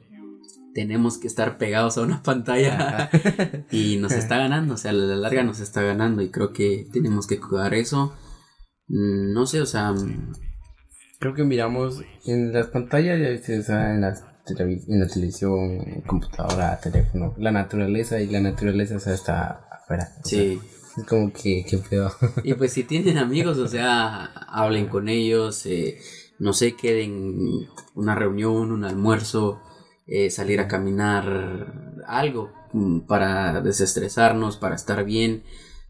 tenemos 0.75 1.16
que 1.16 1.26
estar 1.26 1.56
pegados 1.56 1.97
a 1.97 2.02
una 2.02 2.23
pantalla 2.25 3.11
y 3.71 3.97
nos 3.97 4.12
está 4.12 4.37
ganando, 4.38 4.75
o 4.75 4.76
sea, 4.76 4.90
a 4.90 4.95
la 4.95 5.16
larga 5.16 5.42
nos 5.42 5.61
está 5.61 5.83
ganando 5.83 6.23
y 6.23 6.30
creo 6.30 6.52
que 6.52 6.87
tenemos 6.92 7.26
que 7.26 7.40
cuidar 7.40 7.75
eso. 7.75 8.14
Mm, 8.88 9.33
no 9.33 9.47
sé, 9.47 9.61
o 9.61 9.66
sea... 9.66 9.92
Mm, 9.92 10.33
creo 11.18 11.35
que 11.35 11.45
miramos 11.45 12.02
en 12.26 12.52
las 12.52 12.66
pantallas, 12.68 13.18
o 13.18 13.62
sea, 13.62 13.95
en, 13.95 14.02
la 14.02 14.14
en 14.49 15.00
la 15.00 15.09
televisión, 15.09 16.02
computadora, 16.06 16.78
teléfono, 16.80 17.35
la 17.38 17.52
naturaleza 17.52 18.21
y 18.21 18.26
la 18.26 18.40
naturaleza 18.40 18.97
o 18.97 19.00
sea, 19.00 19.14
está 19.14 19.66
afuera. 19.71 20.09
Sí. 20.25 20.61
es 20.97 21.04
como 21.04 21.33
que, 21.33 21.64
que 21.68 21.78
pedo. 21.78 22.12
Y 22.45 22.54
pues 22.54 22.73
si 22.73 22.85
tienen 22.85 23.18
amigos, 23.18 23.59
o 23.59 23.66
sea, 23.66 24.26
hablen 24.49 24.88
con 24.88 25.09
ellos, 25.09 25.64
eh, 25.66 25.99
no 26.38 26.52
sé, 26.52 26.76
queden 26.76 27.68
una 27.94 28.14
reunión, 28.14 28.72
un 28.72 28.84
almuerzo, 28.84 29.60
eh, 30.06 30.30
salir 30.30 30.60
a 30.60 30.68
caminar, 30.68 32.02
algo 32.06 32.52
mm, 32.72 33.00
para 33.00 33.60
desestresarnos, 33.60 34.56
para 34.56 34.74
estar 34.74 35.04
bien. 35.04 35.42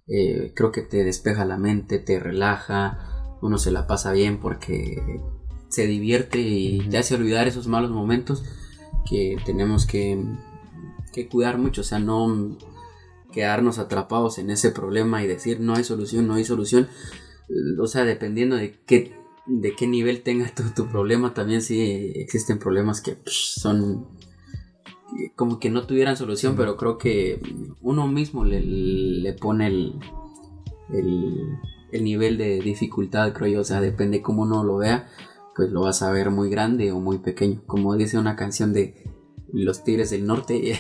Eh, 0.09 0.53
creo 0.55 0.73
que 0.73 0.83
te 0.83 1.05
despeja 1.05 1.45
la 1.45 1.59
mente, 1.59 1.99
te 1.99 2.19
relaja, 2.19 3.37
uno 3.43 3.59
se 3.59 3.73
la 3.73 3.87
pasa 3.87 4.13
bien 4.13 4.41
porque 4.41 5.21
se 5.69 5.87
divierte 5.87 6.39
y 6.39 6.89
te 6.89 6.99
hace 6.99 7.17
olvidar 7.17 7.49
esos 7.49 7.67
malos 7.67 7.91
momentos 7.91 8.45
que 9.09 9.37
tenemos 9.45 9.85
que, 9.85 10.25
que 11.13 11.29
cuidar 11.29 11.59
mucho, 11.59 11.81
o 11.83 11.85
sea, 11.85 11.99
no 11.99 12.57
quedarnos 13.33 13.79
atrapados 13.79 14.39
en 14.39 14.51
ese 14.51 14.71
problema 14.71 15.23
y 15.23 15.27
decir 15.27 15.61
no 15.61 15.75
hay 15.75 15.85
solución, 15.85 16.27
no 16.27 16.35
hay 16.35 16.45
solución, 16.45 16.89
o 17.79 17.87
sea, 17.87 18.05
dependiendo 18.05 18.57
de 18.57 18.81
qué 18.87 19.15
de 19.47 19.75
qué 19.75 19.87
nivel 19.87 20.23
tenga 20.23 20.53
tu, 20.75 20.89
problema, 20.89 21.35
también 21.35 21.63
sí 21.63 22.13
existen 22.17 22.59
problemas 22.59 23.01
que 23.01 23.15
pues, 23.15 23.55
son 23.57 24.07
como 25.35 25.59
que 25.61 25.71
no 25.71 25.87
tuvieran 25.87 26.17
solución, 26.17 26.57
pero 26.57 26.77
creo 26.77 26.99
que 26.99 27.41
uno 27.81 28.09
mismo 28.09 28.45
le, 28.45 29.33
pone 29.35 29.69
el, 29.69 29.95
el, 30.91 32.05
nivel 32.05 32.39
de 32.39 32.61
dificultad, 32.61 33.33
creo 33.33 33.49
yo, 33.49 33.61
o 33.61 33.65
sea, 33.65 33.81
depende 33.81 34.21
cómo 34.21 34.43
uno 34.43 34.65
lo 34.65 34.79
vea, 34.79 35.09
pues 35.55 35.71
lo 35.71 35.83
vas 35.83 36.03
a 36.03 36.11
ver 36.11 36.31
muy 36.31 36.51
grande 36.51 36.93
o 36.93 37.01
muy 37.01 37.19
pequeño, 37.19 37.63
como 37.67 37.95
dice 37.97 38.19
una 38.19 38.37
canción 38.37 38.73
de 38.73 39.05
los 39.53 39.85
tigres 39.85 40.11
del 40.11 40.27
norte. 40.27 40.79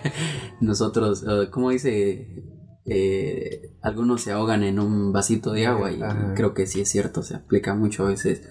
Nosotros, 0.60 1.24
eh, 1.28 1.48
¿cómo 1.50 1.70
dice? 1.70 2.44
Eh, 2.84 3.70
algunos 3.80 4.22
se 4.22 4.32
ahogan 4.32 4.64
en 4.64 4.80
un 4.80 5.12
vasito 5.12 5.52
de 5.52 5.66
agua 5.66 5.92
y 5.92 6.00
creo 6.34 6.52
que 6.52 6.66
sí 6.66 6.80
es 6.80 6.88
cierto, 6.88 7.22
se 7.22 7.36
aplica 7.36 7.74
mucho 7.74 8.06
a 8.06 8.08
veces. 8.08 8.42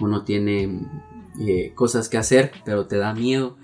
Uno 0.00 0.24
tiene 0.24 0.88
eh, 1.40 1.72
cosas 1.74 2.08
que 2.08 2.18
hacer, 2.18 2.52
pero 2.64 2.86
te 2.86 2.96
da 2.96 3.14
miedo 3.14 3.56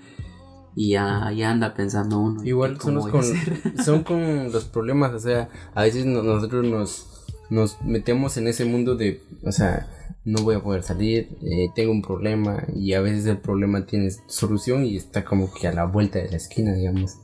y 0.75 0.91
ya, 0.91 1.27
anda 1.27 1.73
pensando 1.73 2.19
uno. 2.19 2.43
Igual 2.43 2.79
son, 2.79 3.09
con, 3.09 3.23
son 3.83 4.03
con 4.03 4.51
los 4.51 4.65
problemas, 4.65 5.13
o 5.13 5.19
sea, 5.19 5.49
a 5.73 5.83
veces 5.83 6.05
nosotros 6.05 6.65
nos, 6.65 7.25
nos 7.49 7.81
metemos 7.81 8.37
en 8.37 8.47
ese 8.47 8.65
mundo 8.65 8.95
de, 8.95 9.21
o 9.43 9.51
sea, 9.51 9.89
no 10.23 10.43
voy 10.43 10.55
a 10.55 10.63
poder 10.63 10.83
salir, 10.83 11.29
eh, 11.41 11.69
tengo 11.75 11.91
un 11.91 12.01
problema 12.01 12.63
y 12.75 12.93
a 12.93 13.01
veces 13.01 13.25
el 13.25 13.39
problema 13.39 13.85
tiene 13.85 14.11
solución 14.27 14.85
y 14.85 14.95
está 14.95 15.25
como 15.25 15.51
que 15.51 15.67
a 15.67 15.73
la 15.73 15.85
vuelta 15.85 16.19
de 16.19 16.29
la 16.29 16.37
esquina, 16.37 16.73
digamos. 16.73 17.17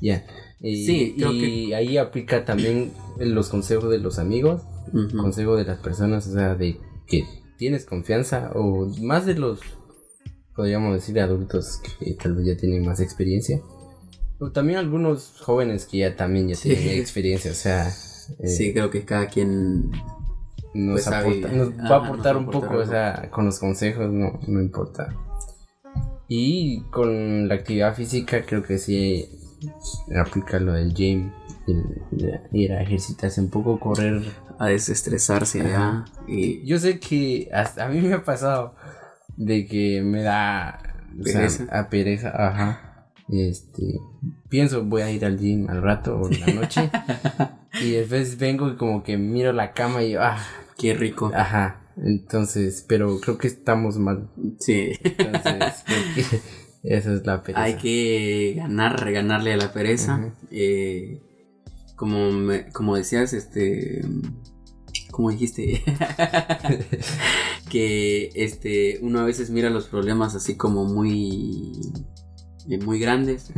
Ya. 0.00 0.24
Sí, 0.64 1.14
y 1.16 1.72
ahí 1.72 1.98
aplica 1.98 2.44
también 2.44 2.92
los 3.18 3.48
consejos 3.48 3.90
de 3.90 3.98
los 3.98 4.18
amigos, 4.18 4.62
consejos 5.16 5.58
de 5.58 5.64
las 5.64 5.78
personas, 5.78 6.26
o 6.26 6.32
sea, 6.32 6.54
de 6.54 6.78
que 7.06 7.24
tienes 7.58 7.84
confianza 7.84 8.50
o 8.54 8.86
más 9.02 9.26
de 9.26 9.34
los, 9.34 9.60
podríamos 10.54 10.94
decir, 10.94 11.20
adultos 11.20 11.80
que 11.98 12.14
tal 12.14 12.34
vez 12.34 12.46
ya 12.46 12.56
tienen 12.56 12.84
más 12.84 13.00
experiencia. 13.00 13.60
O 14.40 14.50
también 14.50 14.78
algunos 14.78 15.40
jóvenes 15.40 15.86
que 15.86 15.98
ya 15.98 16.16
también 16.16 16.48
ya 16.48 16.56
tienen 16.56 16.98
experiencia, 16.98 17.50
o 17.50 17.54
sea... 17.54 17.92
Eh, 18.38 18.48
sí, 18.48 18.72
creo 18.72 18.90
que 18.90 19.04
cada 19.04 19.28
quien 19.28 19.90
nos, 20.72 21.02
pues 21.02 21.08
va 21.08 21.96
a 21.96 22.04
aportar 22.04 22.36
un 22.36 22.46
poco, 22.46 22.78
o 22.78 22.86
sea, 22.86 23.28
con 23.30 23.44
los 23.44 23.58
consejos 23.58 24.10
no, 24.10 24.40
no 24.46 24.60
importa. 24.60 25.14
Y 26.26 26.80
con 26.90 27.48
la 27.48 27.56
actividad 27.56 27.94
física 27.94 28.46
creo 28.46 28.62
que 28.62 28.78
sí 28.78 29.28
aplica 30.16 30.58
lo 30.58 30.72
del 30.72 30.94
gym, 30.94 31.32
ir 32.52 32.72
a 32.72 32.82
ejercitarse 32.82 33.40
un 33.40 33.50
poco, 33.50 33.78
correr. 33.78 34.22
A 34.58 34.66
desestresarse 34.66 35.58
ya. 35.58 36.04
Y 36.28 36.64
yo 36.64 36.78
sé 36.78 37.00
que 37.00 37.48
hasta 37.52 37.86
a 37.86 37.88
mí 37.88 38.00
me 38.00 38.14
ha 38.14 38.24
pasado 38.24 38.74
de 39.36 39.66
que 39.66 40.00
me 40.02 40.22
da 40.22 40.78
pereza. 41.22 41.64
a 41.70 41.88
pereza, 41.88 42.28
ajá. 42.28 43.10
Este, 43.28 43.98
pienso 44.48 44.84
voy 44.84 45.02
a 45.02 45.10
ir 45.10 45.24
al 45.24 45.38
gym 45.38 45.68
al 45.70 45.82
rato 45.82 46.14
o 46.14 46.30
en 46.30 46.40
la 46.40 46.46
noche 46.48 46.90
y 47.82 47.92
después 47.92 48.36
vengo 48.36 48.68
y 48.68 48.76
como 48.76 49.02
que 49.02 49.16
miro 49.16 49.50
la 49.54 49.72
cama 49.72 50.02
y 50.02 50.14
ah, 50.14 50.36
Qué 50.76 50.94
rico. 50.94 51.30
Ajá. 51.34 51.80
Entonces, 51.96 52.84
pero 52.86 53.20
creo 53.20 53.38
que 53.38 53.46
estamos 53.46 53.98
mal. 53.98 54.28
Sí. 54.58 54.92
Entonces, 55.02 55.84
esa 56.84 57.14
es 57.14 57.26
la 57.26 57.42
pereza. 57.42 57.62
Hay 57.62 57.76
que 57.76 58.54
ganar, 58.56 59.02
reganarle 59.02 59.54
a 59.54 59.56
la 59.56 59.72
pereza. 59.72 60.34
Eh, 60.50 61.22
como, 61.96 62.30
como 62.72 62.96
decías, 62.96 63.32
este. 63.32 64.02
Como 65.10 65.30
dijiste, 65.30 65.82
que 67.70 68.30
este 68.34 68.98
uno 69.00 69.20
a 69.20 69.24
veces 69.24 69.50
mira 69.50 69.70
los 69.70 69.86
problemas 69.86 70.34
así 70.34 70.56
como 70.56 70.84
muy 70.84 71.72
eh, 72.68 72.78
muy 72.78 72.98
grandes, 72.98 73.52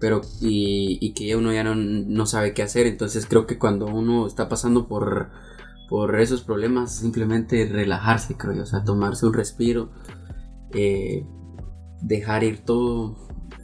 pero 0.00 0.20
y, 0.40 0.98
y, 1.00 1.14
que 1.14 1.36
uno 1.36 1.52
ya 1.52 1.62
no, 1.62 1.76
no, 1.76 2.26
sabe 2.26 2.54
qué 2.54 2.62
hacer. 2.62 2.86
Entonces 2.86 3.26
creo 3.26 3.46
que 3.46 3.56
cuando 3.56 3.86
uno 3.86 4.26
está 4.26 4.48
pasando 4.48 4.88
por 4.88 5.30
por 5.88 6.18
esos 6.18 6.42
problemas, 6.42 6.96
simplemente 6.96 7.64
relajarse, 7.66 8.36
creo 8.36 8.54
yo, 8.54 8.62
o 8.64 8.66
sea, 8.66 8.82
tomarse 8.82 9.26
un 9.26 9.34
respiro, 9.34 9.92
eh, 10.72 11.24
dejar 12.06 12.44
ir 12.44 12.58
todo, 12.58 13.16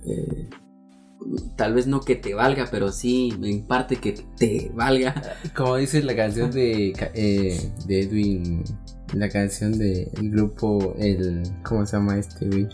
eh, 0.05 0.49
tal 1.57 1.75
vez 1.75 1.87
no 1.87 2.01
que 2.01 2.17
te 2.17 2.35
valga, 2.35 2.67
pero 2.71 2.91
sí 2.91 3.33
en 3.43 3.65
parte 3.65 3.97
que 3.97 4.13
te 4.37 4.71
valga. 4.75 5.15
Como 5.57 5.77
dice 5.77 6.03
la 6.03 6.17
canción 6.17 6.51
de, 6.51 6.93
eh, 7.15 7.71
de 7.87 8.01
Edwin, 8.01 8.65
la 9.15 9.29
canción 9.29 9.79
del 9.79 10.11
grupo, 10.31 10.95
el, 10.99 11.43
¿cómo 11.63 11.87
se 11.87 11.97
llama 11.97 12.19
este, 12.19 12.47
güey? 12.47 12.69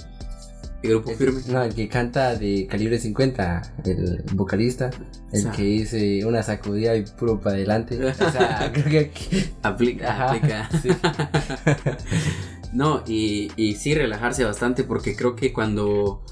El 0.82 0.90
grupo 0.90 1.10
firme. 1.10 1.40
No, 1.48 1.62
el 1.64 1.75
que 1.75 1.88
canta 1.88 2.37
de 2.37 2.66
calibre 2.70 2.98
50, 2.98 3.75
el 3.84 4.22
vocalista, 4.34 4.90
el 5.32 5.50
que 5.50 5.62
dice 5.62 6.25
una 6.25 6.42
sacudida 6.42 6.94
y 6.96 7.02
puro 7.02 7.40
para 7.40 7.56
adelante. 7.56 8.02
O 8.02 8.14
sea, 8.14 8.70
creo 8.72 8.84
que 8.84 9.50
aplica, 9.62 10.30
aplica. 10.30 10.70
no, 12.72 13.02
y, 13.06 13.50
y 13.56 13.75
sí 13.75 13.94
relajarse 13.94 14.44
bastante 14.44 14.84
porque 14.84 15.16
creo 15.16 15.34
que 15.37 15.52
cuando 15.52 16.22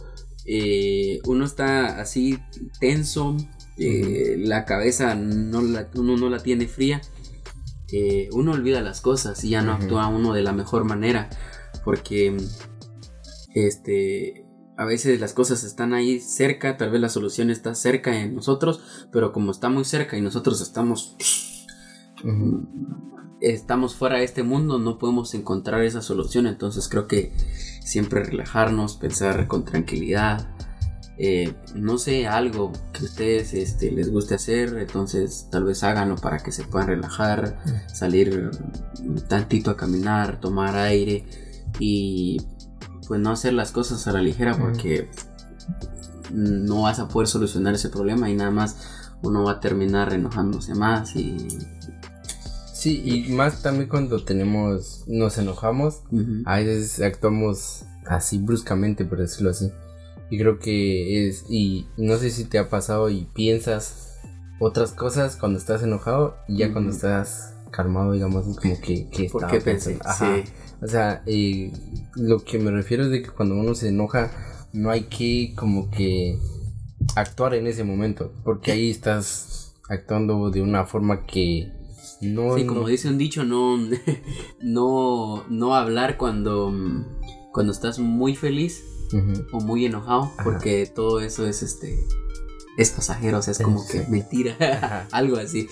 eh, 0.44 1.20
uno 1.26 1.44
está 1.44 2.00
así 2.00 2.38
tenso, 2.80 3.36
eh, 3.78 4.36
la 4.38 4.64
cabeza 4.64 5.14
no 5.14 5.60
la, 5.60 5.90
uno 5.94 6.16
no 6.16 6.28
la 6.30 6.42
tiene 6.42 6.68
fría, 6.68 7.00
eh, 7.92 8.28
uno 8.32 8.52
olvida 8.52 8.80
las 8.80 9.00
cosas 9.00 9.42
y 9.44 9.50
ya 9.50 9.62
no 9.62 9.72
actúa 9.72 10.08
uno 10.08 10.32
de 10.32 10.42
la 10.42 10.52
mejor 10.52 10.84
manera 10.84 11.28
porque 11.84 12.36
este, 13.54 14.44
a 14.76 14.84
veces 14.84 15.20
las 15.20 15.32
cosas 15.32 15.64
están 15.64 15.94
ahí 15.94 16.20
cerca, 16.20 16.76
tal 16.76 16.90
vez 16.90 17.00
la 17.00 17.08
solución 17.08 17.50
está 17.50 17.74
cerca 17.74 18.20
en 18.20 18.34
nosotros, 18.34 19.08
pero 19.12 19.32
como 19.32 19.52
está 19.52 19.68
muy 19.68 19.84
cerca 19.84 20.16
y 20.16 20.20
nosotros 20.20 20.60
estamos 20.60 21.16
estamos 23.40 23.94
fuera 23.94 24.18
de 24.18 24.24
este 24.24 24.42
mundo, 24.42 24.78
no 24.78 24.98
podemos 24.98 25.34
encontrar 25.34 25.82
esa 25.82 26.02
solución, 26.02 26.46
entonces 26.46 26.88
creo 26.88 27.06
que 27.06 27.32
siempre 27.80 28.24
relajarnos, 28.24 28.96
pensar 28.96 29.46
con 29.46 29.64
tranquilidad, 29.64 30.48
eh, 31.18 31.54
no 31.74 31.96
sé, 31.96 32.26
algo 32.26 32.72
que 32.92 33.00
a 33.00 33.04
ustedes 33.04 33.54
este, 33.54 33.90
les 33.90 34.10
guste 34.10 34.34
hacer, 34.34 34.76
entonces 34.78 35.48
tal 35.50 35.64
vez 35.64 35.82
háganlo 35.82 36.16
para 36.16 36.38
que 36.38 36.52
se 36.52 36.64
puedan 36.64 36.88
relajar, 36.88 37.58
salir 37.86 38.50
un 39.00 39.16
tantito 39.26 39.70
a 39.70 39.76
caminar, 39.76 40.40
tomar 40.40 40.76
aire 40.76 41.24
y 41.78 42.42
pues 43.08 43.20
no 43.20 43.30
hacer 43.30 43.54
las 43.54 43.70
cosas 43.70 44.06
a 44.06 44.12
la 44.12 44.20
ligera 44.20 44.58
porque 44.58 45.08
no 46.32 46.82
vas 46.82 46.98
a 46.98 47.08
poder 47.08 47.28
solucionar 47.28 47.74
ese 47.74 47.88
problema 47.88 48.28
y 48.28 48.34
nada 48.34 48.50
más 48.50 48.76
uno 49.22 49.44
va 49.44 49.52
a 49.52 49.60
terminar 49.60 50.12
enojándose 50.12 50.74
más 50.74 51.16
y 51.16 51.36
sí 52.76 53.02
y 53.04 53.32
más 53.32 53.62
también 53.62 53.88
cuando 53.88 54.24
tenemos 54.24 55.04
nos 55.06 55.38
enojamos 55.38 56.02
a 56.44 56.56
veces 56.56 57.00
actuamos 57.00 57.84
así 58.06 58.38
bruscamente 58.38 59.04
por 59.04 59.18
decirlo 59.18 59.50
así 59.50 59.70
y 60.30 60.38
creo 60.38 60.58
que 60.58 61.28
es 61.28 61.44
y 61.48 61.86
no 61.96 62.16
sé 62.16 62.30
si 62.30 62.44
te 62.44 62.58
ha 62.58 62.68
pasado 62.68 63.10
y 63.10 63.28
piensas 63.34 64.18
otras 64.58 64.92
cosas 64.92 65.36
cuando 65.36 65.58
estás 65.58 65.82
enojado 65.82 66.36
y 66.48 66.58
ya 66.58 66.72
cuando 66.72 66.90
estás 66.90 67.54
calmado 67.70 68.12
digamos 68.12 68.44
como 68.58 68.80
que, 68.80 69.08
que 69.10 69.28
¿Por 69.28 69.46
qué 69.48 69.60
pensé? 69.60 69.98
Ajá. 70.02 70.36
Sí 70.36 70.50
o 70.82 70.86
sea, 70.86 71.22
eh, 71.26 71.72
lo 72.14 72.44
que 72.44 72.58
me 72.58 72.70
refiero 72.70 73.04
es 73.04 73.10
de 73.10 73.22
que 73.22 73.30
cuando 73.30 73.56
uno 73.56 73.74
se 73.74 73.88
enoja, 73.88 74.30
no 74.72 74.90
hay 74.90 75.04
que 75.04 75.54
como 75.56 75.90
que 75.90 76.38
actuar 77.14 77.54
en 77.54 77.66
ese 77.66 77.84
momento, 77.84 78.32
porque 78.44 78.72
ahí 78.72 78.90
estás 78.90 79.74
actuando 79.88 80.50
de 80.50 80.60
una 80.60 80.84
forma 80.84 81.24
que 81.24 81.72
no... 82.20 82.56
Sí, 82.56 82.66
como 82.66 82.86
dice 82.88 83.08
un 83.08 83.18
dicho, 83.18 83.44
no, 83.44 83.78
no, 84.60 85.44
no 85.48 85.74
hablar 85.74 86.16
cuando, 86.16 86.72
cuando 87.52 87.72
estás 87.72 87.98
muy 87.98 88.34
feliz 88.34 88.84
o 89.52 89.60
muy 89.60 89.86
enojado, 89.86 90.32
porque 90.42 90.86
todo 90.86 91.20
eso 91.20 91.46
es 91.46 91.62
este 91.62 91.96
es 92.76 92.90
pasajero, 92.90 93.38
o 93.38 93.42
sea, 93.42 93.52
es 93.52 93.58
como 93.58 93.86
que 93.86 94.04
mentira, 94.08 95.06
algo 95.12 95.36
así. 95.38 95.68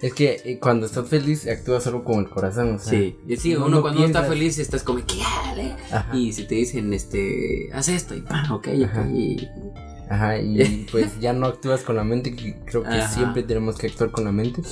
Es 0.00 0.14
que 0.14 0.40
eh, 0.44 0.58
cuando 0.60 0.86
estás 0.86 1.08
feliz 1.08 1.48
actúas 1.48 1.82
solo 1.82 2.04
con 2.04 2.20
el 2.20 2.30
corazón, 2.30 2.76
o 2.76 2.78
sea. 2.78 2.90
Sí, 2.90 3.16
sí, 3.36 3.56
uno, 3.56 3.82
cuando 3.82 4.04
está 4.04 4.22
feliz 4.22 4.58
estás 4.58 4.84
como, 4.84 5.00
¿qué? 5.04 5.20
Y 6.12 6.32
si 6.32 6.44
te 6.44 6.54
dicen, 6.54 6.92
este, 6.92 7.70
haz 7.72 7.88
esto, 7.88 8.14
y 8.14 8.20
pan, 8.20 8.50
ok, 8.52 8.68
Ajá. 8.84 9.08
y... 9.08 9.48
Ajá, 10.08 10.38
y 10.38 10.86
pues 10.92 11.18
ya 11.18 11.32
no 11.32 11.46
actúas 11.46 11.82
con 11.82 11.96
la 11.96 12.04
mente, 12.04 12.36
que 12.36 12.60
creo 12.66 12.82
que 12.82 13.02
siempre 13.08 13.42
tenemos 13.42 13.76
que 13.76 13.88
actuar 13.88 14.10
con 14.10 14.24
la 14.24 14.32
mente. 14.32 14.62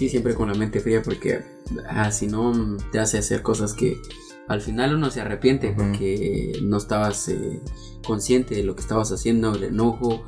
Sí, 0.00 0.08
siempre 0.08 0.34
con 0.34 0.48
la 0.48 0.54
mente 0.54 0.80
fría 0.80 1.02
porque 1.02 1.42
ah, 1.86 2.10
si 2.10 2.26
no 2.26 2.78
te 2.90 2.98
hace 2.98 3.18
hacer 3.18 3.42
cosas 3.42 3.74
que 3.74 4.00
al 4.48 4.62
final 4.62 4.94
uno 4.94 5.10
se 5.10 5.20
arrepiente 5.20 5.74
porque 5.76 6.58
no 6.62 6.78
estabas 6.78 7.28
eh, 7.28 7.60
consciente 8.06 8.54
de 8.54 8.62
lo 8.62 8.74
que 8.74 8.80
estabas 8.80 9.12
haciendo, 9.12 9.54
el 9.54 9.64
enojo, 9.64 10.24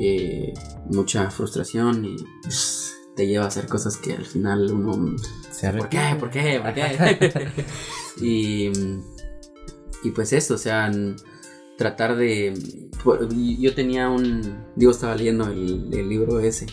eh, 0.00 0.52
mucha 0.86 1.30
frustración 1.30 2.04
y 2.04 2.16
pues, 2.42 2.96
te 3.14 3.28
lleva 3.28 3.44
a 3.44 3.46
hacer 3.46 3.68
cosas 3.68 3.98
que 3.98 4.14
al 4.14 4.24
final 4.24 4.68
uno 4.72 5.14
se 5.48 5.68
arrepiente. 5.68 6.16
¿Por 6.18 6.30
qué? 6.30 6.58
¿Por 6.58 6.74
qué? 6.74 6.90
¿Por 6.98 7.30
qué? 7.54 7.64
y, 8.20 8.72
y 10.02 10.10
pues 10.10 10.32
eso, 10.32 10.54
o 10.54 10.58
sea, 10.58 10.90
tratar 11.76 12.16
de... 12.16 12.52
Yo 13.60 13.74
tenía 13.76 14.08
un... 14.08 14.64
Digo, 14.74 14.90
estaba 14.90 15.14
leyendo 15.14 15.46
el, 15.46 16.08
libro 16.08 16.40
ese, 16.40 16.66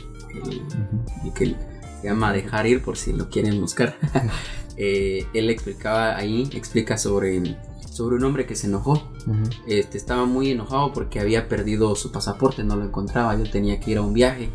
el, 0.43 1.33
que 1.35 1.55
se 2.01 2.07
llama 2.07 2.33
Dejar 2.33 2.67
ir 2.67 2.81
por 2.81 2.97
si 2.97 3.13
lo 3.13 3.29
quieren 3.29 3.59
buscar. 3.59 3.97
Eh, 4.77 5.27
él 5.33 5.49
explicaba 5.51 6.17
ahí, 6.17 6.49
explica 6.53 6.97
sobre 6.97 7.43
sobre 7.91 8.15
un 8.15 8.23
hombre 8.23 8.45
que 8.45 8.55
se 8.55 8.67
enojó. 8.67 9.11
Este, 9.67 9.97
estaba 9.97 10.25
muy 10.25 10.49
enojado 10.49 10.93
porque 10.93 11.19
había 11.19 11.47
perdido 11.47 11.93
su 11.95 12.11
pasaporte, 12.11 12.63
no 12.63 12.75
lo 12.77 12.85
encontraba, 12.85 13.37
yo 13.37 13.49
tenía 13.49 13.79
que 13.79 13.91
ir 13.91 13.97
a 13.97 14.01
un 14.01 14.13
viaje. 14.13 14.49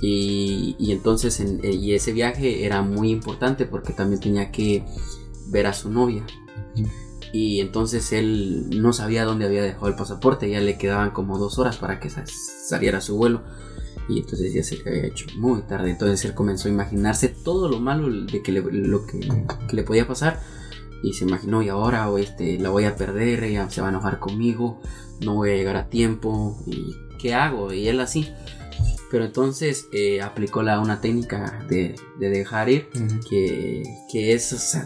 Y, 0.00 0.76
entonces 0.92 1.40
eh, 1.40 1.72
y 1.72 1.94
ese 1.94 2.12
viaje 2.12 2.64
era 2.64 2.82
muy 2.82 3.10
importante 3.10 3.64
porque 3.64 3.92
también 3.92 4.20
tenía 4.20 4.52
que 4.52 4.84
ver 5.48 5.66
a 5.66 5.72
su 5.72 5.90
novia. 5.90 6.24
Y 7.32 7.60
entonces 7.60 8.12
él 8.12 8.70
no 8.80 8.92
sabía 8.92 9.24
dónde 9.24 9.46
había 9.46 9.62
dejado 9.62 9.88
el 9.88 9.96
pasaporte, 9.96 10.48
ya 10.48 10.60
le 10.60 10.78
quedaban 10.78 11.10
como 11.10 11.38
dos 11.38 11.58
horas 11.58 11.78
para 11.78 11.98
que 12.00 12.10
saliera 12.10 13.00
su 13.00 13.16
vuelo. 13.16 13.42
Y 14.08 14.20
entonces 14.20 14.52
ya 14.52 14.62
se 14.62 14.80
había 14.88 15.06
hecho 15.06 15.26
muy 15.36 15.62
tarde. 15.62 15.90
Entonces 15.90 16.24
él 16.24 16.34
comenzó 16.34 16.68
a 16.68 16.72
imaginarse 16.72 17.28
todo 17.28 17.68
lo 17.68 17.78
malo 17.80 18.08
de 18.08 18.42
que 18.42 18.52
le, 18.52 18.62
lo 18.62 19.06
que, 19.06 19.20
le 19.72 19.82
podía 19.82 20.06
pasar. 20.06 20.40
Y 21.02 21.12
se 21.12 21.24
imaginó, 21.24 21.62
y 21.62 21.68
ahora 21.68 22.08
este, 22.18 22.58
la 22.58 22.70
voy 22.70 22.84
a 22.84 22.96
perder, 22.96 23.44
ella 23.44 23.70
se 23.70 23.80
va 23.80 23.86
a 23.86 23.90
enojar 23.90 24.18
conmigo, 24.18 24.80
no 25.20 25.34
voy 25.34 25.50
a 25.50 25.54
llegar 25.54 25.76
a 25.76 25.88
tiempo, 25.88 26.58
¿y 26.66 26.96
qué 27.20 27.34
hago? 27.34 27.72
Y 27.72 27.86
él 27.86 28.00
así. 28.00 28.28
Pero 29.10 29.24
entonces 29.24 29.86
eh, 29.92 30.20
aplicó 30.20 30.62
la, 30.62 30.80
una 30.80 31.00
técnica 31.00 31.64
de, 31.68 31.94
dejar 32.18 32.68
ir, 32.68 32.88
que, 33.28 33.82
que, 34.10 34.34
es 34.34 34.76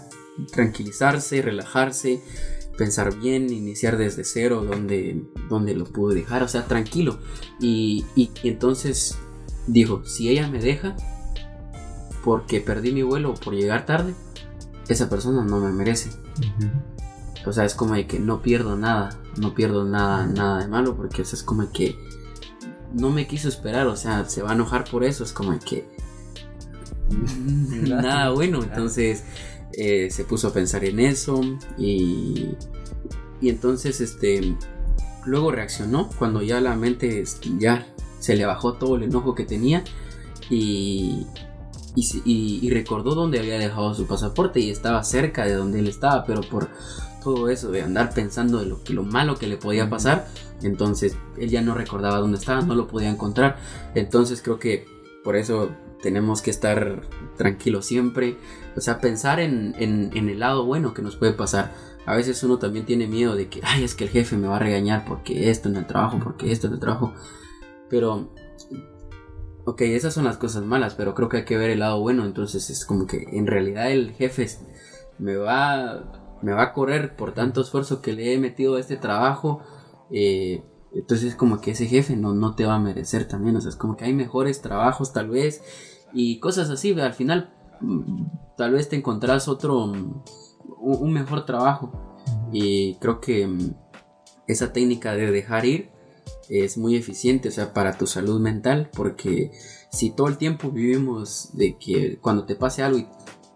tranquilizarse, 0.52 1.42
relajarse, 1.42 2.22
pensar 2.76 3.18
bien, 3.18 3.50
iniciar 3.50 3.96
desde 3.96 4.24
cero 4.24 4.64
donde, 4.64 5.22
donde 5.48 5.74
lo 5.74 5.84
pude 5.84 6.14
dejar, 6.14 6.42
o 6.42 6.48
sea, 6.48 6.66
tranquilo. 6.66 7.18
Y, 7.60 8.04
entonces 8.44 9.18
dijo, 9.66 10.04
si 10.04 10.28
ella 10.28 10.48
me 10.48 10.60
deja 10.60 10.96
porque 12.24 12.60
perdí 12.60 12.92
mi 12.92 13.02
vuelo 13.02 13.30
o 13.30 13.34
por 13.34 13.54
llegar 13.54 13.86
tarde, 13.86 14.14
esa 14.88 15.08
persona 15.08 15.44
no 15.44 15.60
me 15.60 15.72
merece. 15.72 16.10
O 17.44 17.52
sea, 17.52 17.64
es 17.64 17.74
como 17.74 17.94
de 17.94 18.06
que 18.06 18.20
no 18.20 18.42
pierdo 18.42 18.76
nada, 18.76 19.18
no 19.36 19.54
pierdo 19.54 19.84
nada, 19.84 20.26
nada 20.26 20.60
de 20.60 20.68
malo, 20.68 20.96
porque 20.96 21.22
es 21.22 21.42
como 21.42 21.62
de 21.62 21.72
que 21.72 21.98
no 22.92 23.10
me 23.10 23.26
quiso 23.26 23.48
esperar, 23.48 23.86
o 23.86 23.96
sea, 23.96 24.24
se 24.26 24.42
va 24.42 24.50
a 24.50 24.54
enojar 24.54 24.84
por 24.84 25.02
eso, 25.02 25.24
es 25.24 25.32
como 25.32 25.52
de 25.52 25.58
que 25.58 25.88
nada 27.88 28.30
bueno, 28.30 28.62
entonces 28.62 29.24
eh, 29.74 30.10
se 30.10 30.24
puso 30.24 30.48
a 30.48 30.52
pensar 30.52 30.84
en 30.84 31.00
eso 31.00 31.40
y, 31.78 32.50
y 33.40 33.48
entonces 33.48 34.00
este 34.00 34.56
luego 35.24 35.52
reaccionó 35.52 36.10
cuando 36.18 36.42
ya 36.42 36.60
la 36.60 36.74
mente 36.74 37.20
este, 37.20 37.50
ya 37.58 37.86
se 38.18 38.36
le 38.36 38.46
bajó 38.46 38.74
todo 38.74 38.96
el 38.96 39.04
enojo 39.04 39.34
que 39.34 39.44
tenía 39.44 39.84
y, 40.50 41.26
y, 41.94 42.70
recordó 42.70 43.14
dónde 43.14 43.38
había 43.38 43.58
dejado 43.58 43.94
su 43.94 44.06
pasaporte 44.06 44.60
y 44.60 44.70
estaba 44.70 45.02
cerca 45.02 45.44
de 45.44 45.54
donde 45.54 45.78
él 45.78 45.88
estaba, 45.88 46.24
pero 46.24 46.40
por 46.42 46.68
todo 47.22 47.48
eso 47.48 47.70
de 47.70 47.82
andar 47.82 48.12
pensando 48.12 48.58
de 48.58 48.66
lo, 48.66 48.80
lo 48.88 49.02
malo 49.02 49.36
que 49.36 49.46
le 49.46 49.56
podía 49.56 49.88
pasar, 49.88 50.28
entonces 50.62 51.16
él 51.38 51.50
ya 51.50 51.62
no 51.62 51.74
recordaba 51.74 52.18
dónde 52.18 52.38
estaba, 52.38 52.62
no 52.62 52.74
lo 52.74 52.86
podía 52.86 53.08
encontrar. 53.08 53.58
Entonces 53.94 54.42
creo 54.42 54.58
que 54.58 54.86
por 55.24 55.36
eso 55.36 55.70
tenemos 56.02 56.42
que 56.42 56.50
estar 56.50 57.02
tranquilos 57.36 57.86
siempre, 57.86 58.36
o 58.76 58.80
sea, 58.80 59.00
pensar 59.00 59.40
en, 59.40 59.74
el 59.78 60.38
lado 60.38 60.66
bueno 60.66 60.92
que 60.92 61.00
nos 61.00 61.16
puede 61.16 61.32
pasar. 61.32 61.72
A 62.04 62.16
veces 62.16 62.42
uno 62.42 62.58
también 62.58 62.84
tiene 62.84 63.06
miedo 63.06 63.36
de 63.36 63.48
que, 63.48 63.60
ay, 63.62 63.84
es 63.84 63.94
que 63.94 64.04
el 64.04 64.10
jefe 64.10 64.36
me 64.36 64.48
va 64.48 64.56
a 64.56 64.58
regañar 64.58 65.04
porque 65.06 65.48
esto 65.50 65.68
en 65.68 65.76
el 65.76 65.86
trabajo, 65.86 66.18
porque 66.22 66.50
esto 66.50 66.66
en 66.66 66.74
el 66.74 66.80
trabajo. 66.80 67.14
Pero, 67.88 68.34
ok, 69.64 69.82
esas 69.82 70.12
son 70.12 70.24
las 70.24 70.36
cosas 70.36 70.64
malas, 70.64 70.94
pero 70.94 71.14
creo 71.14 71.28
que 71.28 71.38
hay 71.38 71.44
que 71.44 71.56
ver 71.56 71.70
el 71.70 71.78
lado 71.78 72.00
bueno. 72.00 72.24
Entonces 72.24 72.68
es 72.70 72.84
como 72.84 73.06
que 73.06 73.24
en 73.30 73.46
realidad 73.46 73.92
el 73.92 74.12
jefe 74.12 74.48
me 75.18 75.36
va, 75.36 76.38
me 76.42 76.52
va 76.52 76.62
a 76.62 76.72
correr 76.72 77.14
por 77.14 77.32
tanto 77.32 77.60
esfuerzo 77.60 78.02
que 78.02 78.12
le 78.12 78.34
he 78.34 78.38
metido 78.38 78.74
a 78.74 78.80
este 78.80 78.96
trabajo. 78.96 79.60
Eh, 80.10 80.64
entonces 80.92 81.30
es 81.30 81.36
como 81.36 81.60
que 81.60 81.70
ese 81.70 81.86
jefe 81.86 82.16
no, 82.16 82.34
no 82.34 82.56
te 82.56 82.66
va 82.66 82.74
a 82.74 82.80
merecer 82.80 83.28
también. 83.28 83.54
O 83.54 83.60
sea, 83.60 83.70
es 83.70 83.76
como 83.76 83.96
que 83.96 84.06
hay 84.06 84.12
mejores 84.12 84.60
trabajos 84.60 85.12
tal 85.12 85.30
vez 85.30 85.62
y 86.12 86.38
cosas 86.40 86.70
así. 86.70 86.98
Al 86.98 87.14
final 87.14 87.52
tal 88.56 88.72
vez 88.72 88.88
te 88.88 88.96
encontrás 88.96 89.48
otro, 89.48 89.92
un 90.80 91.12
mejor 91.12 91.44
trabajo. 91.44 91.92
Y 92.52 92.94
creo 92.96 93.20
que 93.20 93.46
mm, 93.46 93.74
esa 94.46 94.72
técnica 94.72 95.14
de 95.14 95.30
dejar 95.30 95.64
ir 95.64 95.90
es 96.48 96.76
muy 96.76 96.96
eficiente, 96.96 97.48
o 97.48 97.52
sea, 97.52 97.72
para 97.72 97.96
tu 97.96 98.06
salud 98.06 98.40
mental, 98.40 98.90
porque 98.94 99.52
si 99.90 100.10
todo 100.10 100.28
el 100.28 100.36
tiempo 100.36 100.70
vivimos 100.70 101.50
de 101.54 101.78
que 101.78 102.18
cuando 102.20 102.44
te 102.44 102.56
pase 102.56 102.82
algo 102.82 102.98
y 102.98 103.08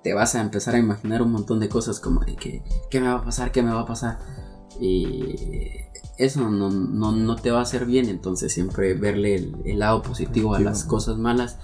te 0.03 0.15
vas 0.15 0.35
a 0.35 0.41
empezar 0.41 0.75
a 0.75 0.79
imaginar 0.79 1.21
un 1.23 1.33
montón 1.33 1.61
de 1.61 1.69
cosas 1.69 2.01
como 2.01 2.21
de 2.21 2.37
que, 2.37 2.63
¿qué 2.91 3.01
me 3.01 3.09
va 3.09 3.17
a 3.17 3.25
pasar? 3.25 3.53
¿Qué 3.53 3.63
me 3.63 3.73
va 3.73 3.81
a 3.81 3.87
pasar? 3.87 4.19
Y 4.81 5.35
eso 6.17 6.49
no, 6.49 7.37
te 7.37 7.51
va 7.51 7.59
a 7.59 7.63
hacer 7.63 7.87
bien, 7.87 8.09
entonces 8.09 8.53
siempre 8.53 8.95
verle 8.95 9.53
el 9.65 9.79
lado 9.79 10.03
positivo 10.03 10.55
a 10.55 10.61
las 10.61 10.85
cosas 10.85 11.19
malas 11.19 11.59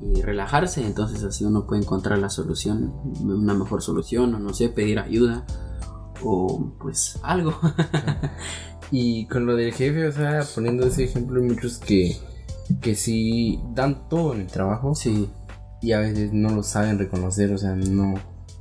y 0.00 0.22
relajarse, 0.22 0.84
entonces 0.84 1.22
así 1.24 1.44
uno 1.44 1.66
puede 1.66 1.82
encontrar 1.82 2.18
la 2.18 2.28
solución, 2.28 2.92
una 3.20 3.54
mejor 3.54 3.82
solución, 3.82 4.34
o 4.34 4.38
no 4.38 4.52
sé, 4.52 4.68
pedir 4.68 4.98
ayuda, 4.98 5.46
o 6.22 6.72
pues 6.78 7.18
algo. 7.22 7.58
y 8.90 9.26
con 9.26 9.46
lo 9.46 9.56
del 9.56 9.72
jefe, 9.72 10.06
o 10.06 10.12
sea, 10.12 10.42
poniendo 10.54 10.86
ese 10.86 11.04
ejemplo, 11.04 11.40
hay 11.40 11.48
muchos 11.48 11.78
que, 11.78 12.16
que 12.80 12.94
sí 12.94 13.60
dan 13.74 14.08
todo 14.08 14.34
en 14.34 14.42
el 14.42 14.46
trabajo. 14.48 14.94
Sí. 14.94 15.30
Y 15.80 15.92
a 15.92 16.00
veces 16.00 16.32
no 16.32 16.50
lo 16.50 16.62
saben 16.62 16.98
reconocer, 16.98 17.52
o 17.52 17.58
sea, 17.58 17.74
no. 17.74 18.14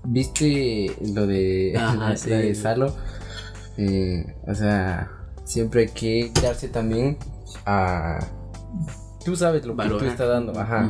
¿Viste 0.05 0.95
lo 1.13 1.25
de, 1.25 1.73
de 2.25 2.55
Salo? 2.55 2.93
Eh, 3.77 4.35
o 4.45 4.53
sea, 4.53 5.09
siempre 5.45 5.81
hay 5.81 5.89
que 5.89 6.31
darse 6.41 6.67
también 6.67 7.17
a 7.65 8.19
tú 9.23 9.35
sabes 9.35 9.65
lo 9.65 9.75
que 9.75 9.87
tú 9.87 9.97
estás 9.99 10.27
dando, 10.27 10.59
ajá. 10.59 10.89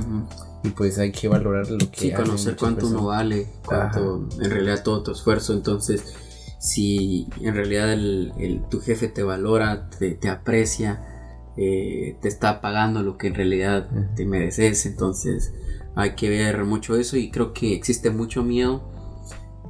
Y 0.63 0.69
pues 0.69 0.97
hay 0.97 1.11
que 1.11 1.27
valorar 1.27 1.69
lo 1.69 1.77
que 1.77 1.99
Sí, 1.99 2.11
conocer 2.13 2.55
cuánto 2.55 2.87
uno 2.87 3.05
vale, 3.07 3.47
cuánto 3.65 4.27
en 4.39 4.49
realidad 4.49 4.83
todo 4.83 5.03
tu 5.03 5.11
esfuerzo. 5.11 5.53
Entonces, 5.53 6.15
si 6.59 7.27
en 7.41 7.53
realidad 7.53 7.91
el, 7.91 8.63
tu 8.69 8.79
jefe 8.79 9.09
te 9.09 9.23
valora, 9.23 9.89
te, 9.89 10.29
aprecia, 10.29 11.51
eh, 11.57 12.17
te 12.21 12.27
está 12.29 12.61
pagando 12.61 13.03
lo 13.03 13.17
que 13.17 13.27
en 13.27 13.35
realidad 13.35 13.89
te 14.15 14.25
mereces, 14.25 14.85
entonces 14.85 15.53
hay 15.95 16.15
que 16.15 16.29
ver 16.29 16.63
mucho 16.63 16.95
eso. 16.95 17.17
Y 17.17 17.29
creo 17.29 17.51
que 17.51 17.73
existe 17.73 18.09
mucho 18.09 18.43
miedo 18.43 18.89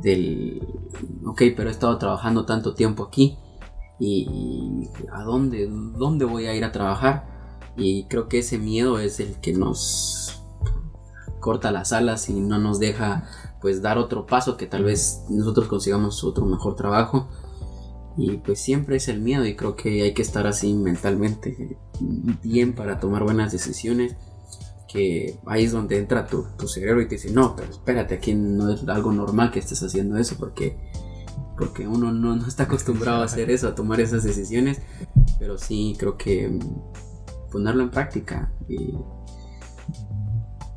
del, 0.04 0.62
ok, 1.26 1.42
pero 1.56 1.70
he 1.70 1.72
estado 1.72 1.98
trabajando 1.98 2.46
tanto 2.46 2.76
tiempo 2.76 3.04
aquí 3.04 3.38
y 4.00 4.90
a 5.12 5.24
dónde, 5.24 5.68
dónde 5.68 6.26
voy 6.26 6.46
a 6.46 6.54
ir 6.54 6.64
a 6.66 6.72
trabajar 6.72 7.33
y 7.76 8.06
creo 8.06 8.28
que 8.28 8.40
ese 8.40 8.58
miedo 8.58 9.00
es 9.00 9.20
el 9.20 9.36
que 9.40 9.54
nos 9.54 10.42
corta 11.40 11.72
las 11.72 11.92
alas 11.92 12.30
y 12.30 12.40
no 12.40 12.58
nos 12.58 12.80
deja 12.80 13.28
pues 13.62 13.82
dar 13.82 13.98
otro 13.98 14.26
paso 14.26 14.58
que 14.58 14.68
tal 14.68 14.84
vez 14.84 15.24
nosotros 15.30 15.68
consigamos 15.68 16.24
otro 16.24 16.46
mejor 16.46 16.76
trabajo. 16.76 17.30
Y 18.16 18.38
pues 18.38 18.60
siempre 18.60 18.98
es 18.98 19.08
el 19.08 19.22
miedo 19.22 19.46
y 19.46 19.56
creo 19.56 19.76
que 19.76 20.04
hay 20.04 20.14
que 20.14 20.22
estar 20.22 20.46
así 20.46 20.74
mentalmente 20.74 21.78
bien 22.44 22.74
para 22.74 23.00
tomar 23.00 23.24
buenas 23.24 23.52
decisiones. 23.52 24.16
Que 24.88 25.40
ahí 25.48 25.64
es 25.64 25.72
donde 25.72 25.98
entra 25.98 26.28
tu, 26.28 26.46
cerebro 26.68 27.02
y 27.02 27.08
te 27.08 27.16
dice, 27.16 27.32
no, 27.32 27.56
pero 27.56 27.72
espérate, 27.72 28.14
aquí 28.14 28.36
no 28.36 28.72
es 28.72 28.88
algo 28.88 29.12
normal 29.12 29.50
que 29.50 29.60
estés 29.60 29.82
haciendo 29.82 30.18
eso 30.18 30.36
porque, 30.38 30.78
porque 31.58 31.88
uno 31.88 32.12
no, 32.12 32.36
no 32.36 32.48
está 32.48 32.64
acostumbrado 32.64 33.24
a 33.24 33.26
hacer 33.26 33.50
eso, 33.50 33.68
a 33.68 33.76
tomar 33.76 34.00
esas 34.00 34.24
decisiones. 34.24 34.82
Pero 35.40 35.58
sí, 35.58 35.96
creo 35.98 36.16
que 36.16 36.60
ponerlo 37.54 37.84
en 37.84 37.92
práctica 37.92 38.52
y 38.68 38.96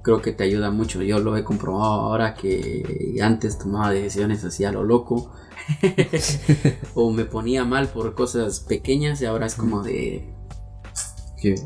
creo 0.03 0.21
que 0.23 0.33
te 0.33 0.45
ayuda 0.45 0.71
mucho. 0.71 1.03
Yo 1.03 1.19
lo 1.19 1.37
he 1.37 1.43
comprobado 1.43 2.03
ahora 2.03 2.35
que 2.35 3.17
antes 3.21 3.59
tomaba 3.59 3.91
decisiones 3.91 4.45
así 4.45 4.65
a 4.65 4.71
lo 4.71 4.85
loco 4.85 5.33
o 6.95 7.11
me 7.11 7.25
ponía 7.25 7.65
mal 7.65 7.89
por 7.89 8.15
cosas 8.15 8.61
pequeñas 8.61 9.21
y 9.23 9.25
ahora 9.25 9.47
es 9.47 9.57
como 9.57 9.83
de 9.83 10.33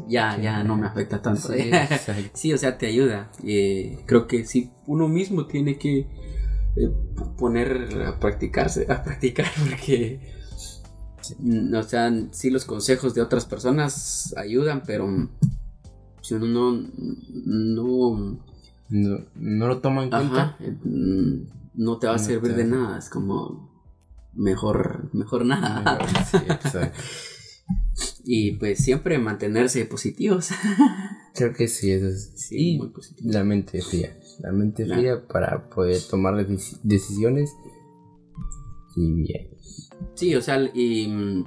ya, 0.08 0.38
ya 0.40 0.62
no 0.62 0.76
me 0.76 0.86
afecta 0.86 1.22
tanto. 1.22 1.50
Sí, 2.34 2.52
o 2.52 2.58
sea, 2.58 2.78
te 2.78 2.86
ayuda. 2.86 3.30
Eh, 3.44 3.98
creo 4.06 4.26
que 4.26 4.44
si 4.44 4.70
uno 4.86 5.08
mismo 5.08 5.46
tiene 5.46 5.78
que 5.78 6.00
eh, 6.00 6.90
poner 7.38 8.04
a 8.06 8.18
practicarse, 8.18 8.86
a 8.88 9.02
practicar 9.02 9.46
porque 9.68 10.39
o 11.74 11.82
sea, 11.82 12.12
sí 12.32 12.50
los 12.50 12.64
consejos 12.64 13.14
de 13.14 13.22
otras 13.22 13.46
personas 13.46 14.34
ayudan, 14.36 14.82
pero 14.86 15.28
si 16.22 16.34
uno 16.34 16.72
no 17.44 18.38
no, 18.90 19.20
no, 19.36 19.68
lo 19.68 19.80
toma 19.80 20.04
en 20.04 20.10
cuenta, 20.10 20.56
mm, 20.84 21.34
no 21.74 21.98
te 21.98 22.08
va 22.08 22.16
a 22.16 22.18
servir 22.18 22.54
de 22.54 22.64
nada. 22.64 22.98
Es 22.98 23.08
como 23.08 23.70
mejor, 24.34 25.08
mejor 25.12 25.46
nada. 25.46 25.98
y 28.24 28.52
pues 28.52 28.78
siempre 28.80 29.18
mantenerse 29.18 29.84
positivos. 29.84 30.50
Creo 31.34 31.52
que 31.52 31.68
sí, 31.68 31.92
eso 31.92 32.08
es. 32.08 32.32
Sí, 32.34 32.78
muy 32.78 32.88
positivo. 32.88 33.30
La 33.32 33.44
mente 33.44 33.80
fría. 33.80 34.18
La 34.40 34.52
mente 34.52 34.84
fría 34.84 35.26
para 35.28 35.68
poder 35.68 36.02
tomar 36.10 36.44
decisiones 36.82 37.54
y 38.96 39.12
bien. 39.12 39.50
Sí, 40.14 40.34
o 40.34 40.42
sea, 40.42 40.70
y 40.74 41.08
mm, 41.08 41.44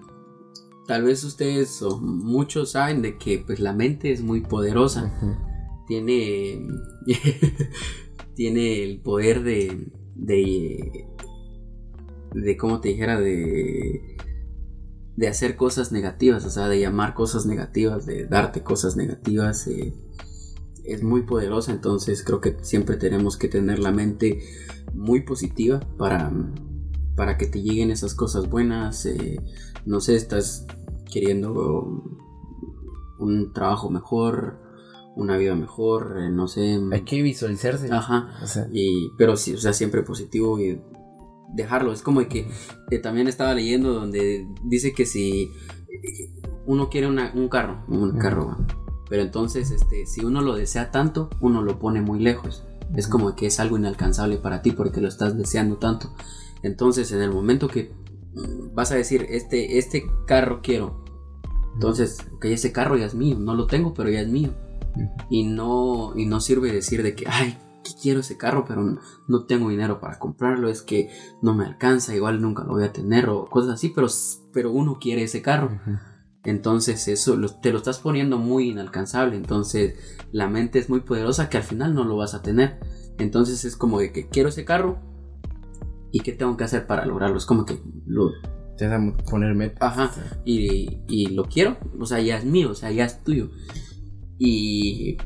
tal 0.87 1.03
vez 1.03 1.23
ustedes 1.23 1.81
o 1.81 1.99
muchos 1.99 2.71
saben 2.71 3.01
de 3.01 3.17
que 3.17 3.39
pues 3.39 3.59
la 3.59 3.73
mente 3.73 4.11
es 4.11 4.21
muy 4.21 4.41
poderosa. 4.41 5.13
Tiene 5.87 6.67
tiene 8.35 8.83
el 8.83 8.99
poder 9.01 9.43
de 9.43 9.91
de 10.15 11.07
de 12.33 12.57
cómo 12.57 12.81
te 12.81 12.89
dijera 12.89 13.19
de 13.19 14.17
de 15.15 15.27
hacer 15.27 15.55
cosas 15.55 15.91
negativas, 15.91 16.43
o 16.45 16.49
sea, 16.49 16.67
de 16.67 16.79
llamar 16.79 17.13
cosas 17.13 17.45
negativas, 17.45 18.05
de 18.05 18.25
darte 18.25 18.63
cosas 18.63 18.95
negativas. 18.95 19.67
Eh, 19.67 19.93
es 20.83 21.03
muy 21.03 21.21
poderosa, 21.21 21.71
entonces 21.71 22.23
creo 22.23 22.41
que 22.41 22.57
siempre 22.61 22.97
tenemos 22.97 23.37
que 23.37 23.47
tener 23.47 23.79
la 23.79 23.91
mente 23.91 24.39
muy 24.93 25.21
positiva 25.21 25.79
para, 25.97 26.31
para 27.15 27.37
que 27.37 27.47
te 27.47 27.61
lleguen 27.61 27.91
esas 27.91 28.15
cosas 28.15 28.49
buenas. 28.49 29.05
Eh, 29.05 29.39
no 29.85 29.99
sé, 29.99 30.15
estás 30.15 30.65
queriendo 31.11 32.03
un 33.19 33.53
trabajo 33.53 33.89
mejor, 33.89 34.59
una 35.15 35.37
vida 35.37 35.55
mejor, 35.55 36.17
eh, 36.19 36.29
no 36.29 36.47
sé. 36.47 36.79
Hay 36.91 37.01
que 37.01 37.21
visualizarse. 37.21 37.91
Ajá. 37.91 38.29
y, 38.71 39.09
pero 39.17 39.35
sí, 39.35 39.53
o 39.53 39.57
sea, 39.57 39.73
siempre 39.73 40.03
positivo 40.03 40.59
y 40.59 40.81
dejarlo. 41.53 41.93
Es 41.93 42.01
como 42.01 42.21
que 42.27 42.47
también 43.01 43.27
estaba 43.27 43.53
leyendo 43.53 43.93
donde 43.93 44.47
dice 44.63 44.93
que 44.93 45.05
si 45.05 45.51
uno 46.65 46.89
quiere 46.89 47.07
un 47.07 47.49
carro, 47.49 47.83
un 47.87 48.17
carro, 48.17 48.57
pero 49.09 49.21
entonces, 49.21 49.71
este, 49.71 50.05
si 50.05 50.25
uno 50.25 50.41
lo 50.41 50.55
desea 50.55 50.91
tanto, 50.91 51.29
uno 51.39 51.61
lo 51.61 51.79
pone 51.79 52.01
muy 52.01 52.19
lejos. 52.19 52.63
Es 52.95 53.07
como 53.07 53.35
que 53.35 53.47
es 53.47 53.59
algo 53.59 53.77
inalcanzable 53.77 54.37
para 54.37 54.61
ti 54.61 54.71
porque 54.71 55.01
lo 55.01 55.07
estás 55.07 55.37
deseando 55.37 55.77
tanto. 55.77 56.13
Entonces, 56.61 57.11
en 57.11 57.21
el 57.21 57.31
momento 57.31 57.67
que 57.67 57.91
mm, 58.35 58.73
vas 58.73 58.91
a 58.91 58.95
decir, 58.95 59.25
este, 59.29 59.77
este 59.77 60.05
carro 60.25 60.61
quiero, 60.61 61.03
entonces, 61.73 62.19
ok, 62.35 62.45
ese 62.45 62.71
carro 62.71 62.97
ya 62.97 63.05
es 63.05 63.15
mío, 63.15 63.37
no 63.39 63.55
lo 63.55 63.67
tengo, 63.67 63.93
pero 63.93 64.09
ya 64.09 64.21
es 64.21 64.27
mío. 64.27 64.53
Y 65.29 65.43
no, 65.43 66.13
y 66.15 66.25
no 66.25 66.39
sirve 66.39 66.71
decir 66.71 67.01
de 67.01 67.15
que, 67.15 67.25
ay, 67.27 67.57
quiero 68.01 68.19
ese 68.19 68.37
carro, 68.37 68.65
pero 68.67 68.97
no, 69.27 69.45
tengo 69.45 69.69
dinero 69.69 69.99
para 69.99 70.19
comprarlo, 70.19 70.69
es 70.69 70.81
que 70.81 71.09
no 71.41 71.53
me 71.53 71.65
alcanza, 71.65 72.15
igual 72.15 72.41
nunca 72.41 72.63
lo 72.63 72.73
voy 72.73 72.83
a 72.83 72.93
tener 72.93 73.29
o 73.29 73.45
cosas 73.45 73.73
así, 73.73 73.89
pero, 73.89 74.07
pero 74.51 74.71
uno 74.71 74.99
quiere 74.99 75.23
ese 75.23 75.41
carro. 75.41 75.79
Entonces 76.45 77.07
eso 77.07 77.39
te 77.61 77.71
lo 77.71 77.77
estás 77.77 77.99
poniendo 77.99 78.37
muy 78.37 78.69
inalcanzable. 78.69 79.35
Entonces 79.35 79.95
la 80.31 80.49
mente 80.49 80.79
es 80.79 80.89
muy 80.89 81.01
poderosa 81.01 81.49
que 81.49 81.57
al 81.57 81.63
final 81.63 81.93
no 81.93 82.03
lo 82.03 82.17
vas 82.17 82.33
a 82.33 82.41
tener. 82.41 82.79
Entonces 83.17 83.63
es 83.65 83.75
como 83.75 83.99
de 83.99 84.11
que 84.11 84.27
quiero 84.27 84.49
ese 84.49 84.65
carro 84.65 84.99
y 86.11 86.19
qué 86.19 86.33
tengo 86.33 86.57
que 86.57 86.63
hacer 86.63 86.85
para 86.85 87.05
lograrlo. 87.05 87.37
Es 87.37 87.45
como 87.45 87.65
que 87.65 87.79
lo... 88.05 88.31
Te 88.77 88.87
vas 88.87 88.99
a 88.99 89.23
poner 89.29 89.53
meta. 89.55 89.85
Ajá. 89.85 90.11
Y, 90.45 91.01
y 91.07 91.27
lo 91.27 91.45
quiero. 91.45 91.77
O 91.99 92.05
sea, 92.05 92.19
ya 92.19 92.37
es 92.37 92.45
mío. 92.45 92.71
O 92.71 92.75
sea, 92.75 92.91
ya 92.91 93.05
es 93.05 93.23
tuyo. 93.23 93.51
Y 94.39 95.17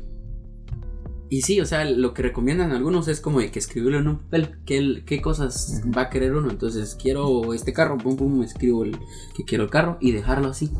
y 1.29 1.41
sí, 1.41 1.59
o 1.59 1.65
sea, 1.65 1.83
lo 1.83 2.13
que 2.13 2.21
recomiendan 2.21 2.71
algunos 2.71 3.07
es 3.07 3.19
como 3.19 3.39
de 3.39 3.51
que 3.51 3.59
escribirlo 3.59 3.99
en 3.99 4.07
un 4.07 4.17
papel, 4.19 4.59
qué, 4.65 5.03
qué 5.05 5.21
cosas 5.21 5.81
va 5.95 6.03
a 6.03 6.09
querer 6.09 6.33
uno. 6.33 6.49
Entonces, 6.49 6.95
quiero 6.95 7.53
este 7.53 7.73
carro, 7.73 7.97
pum, 7.97 8.15
pum, 8.15 8.43
escribo 8.43 8.83
el, 8.83 8.97
que 9.35 9.43
quiero 9.43 9.65
el 9.65 9.69
carro 9.69 9.97
y 9.99 10.11
dejarlo 10.11 10.49
así, 10.49 10.71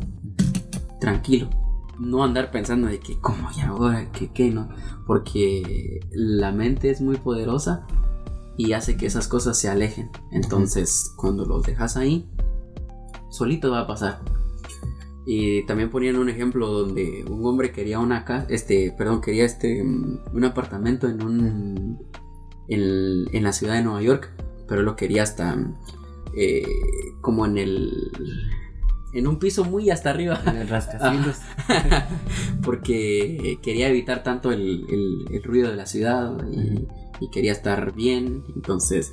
tranquilo. 1.00 1.50
No 1.98 2.24
andar 2.24 2.50
pensando 2.50 2.86
de 2.86 3.00
que, 3.00 3.18
¿cómo 3.20 3.48
y 3.56 3.60
ahora? 3.60 4.10
¿Qué, 4.12 4.30
qué 4.32 4.50
no? 4.50 4.68
Porque 5.06 6.00
la 6.12 6.52
mente 6.52 6.90
es 6.90 7.00
muy 7.00 7.16
poderosa 7.16 7.86
y 8.56 8.72
hace 8.72 8.96
que 8.96 9.06
esas 9.06 9.28
cosas 9.28 9.58
se 9.58 9.68
alejen. 9.68 10.10
Entonces, 10.32 11.12
cuando 11.16 11.44
los 11.44 11.64
dejas 11.64 11.96
ahí, 11.96 12.28
solito 13.30 13.70
va 13.70 13.80
a 13.80 13.86
pasar. 13.86 14.20
Y 15.30 15.62
también 15.66 15.90
ponían 15.90 16.16
un 16.16 16.30
ejemplo 16.30 16.68
donde 16.68 17.22
un 17.28 17.44
hombre 17.44 17.70
quería 17.70 17.98
una 17.98 18.24
casa, 18.24 18.46
este, 18.48 18.94
perdón, 18.96 19.20
quería 19.20 19.44
este, 19.44 19.82
un 19.82 20.44
apartamento 20.44 21.06
en 21.06 21.22
un, 21.22 21.98
en, 22.68 23.42
la 23.44 23.52
ciudad 23.52 23.74
de 23.74 23.82
Nueva 23.82 24.00
York, 24.00 24.32
pero 24.66 24.80
lo 24.80 24.96
quería 24.96 25.24
hasta, 25.24 25.54
eh, 26.34 26.64
como 27.20 27.44
en 27.44 27.58
el, 27.58 27.92
en 29.12 29.26
un 29.26 29.38
piso 29.38 29.66
muy 29.66 29.90
hasta 29.90 30.08
arriba. 30.08 30.40
En 30.46 30.56
el 30.56 30.68
rascacielos. 30.68 31.36
Porque 32.62 33.58
quería 33.62 33.90
evitar 33.90 34.22
tanto 34.22 34.50
el, 34.50 35.26
ruido 35.44 35.68
de 35.68 35.76
la 35.76 35.84
ciudad 35.84 36.38
y, 36.50 36.86
y, 37.22 37.30
quería 37.30 37.52
estar 37.52 37.94
bien. 37.94 38.44
Entonces, 38.56 39.12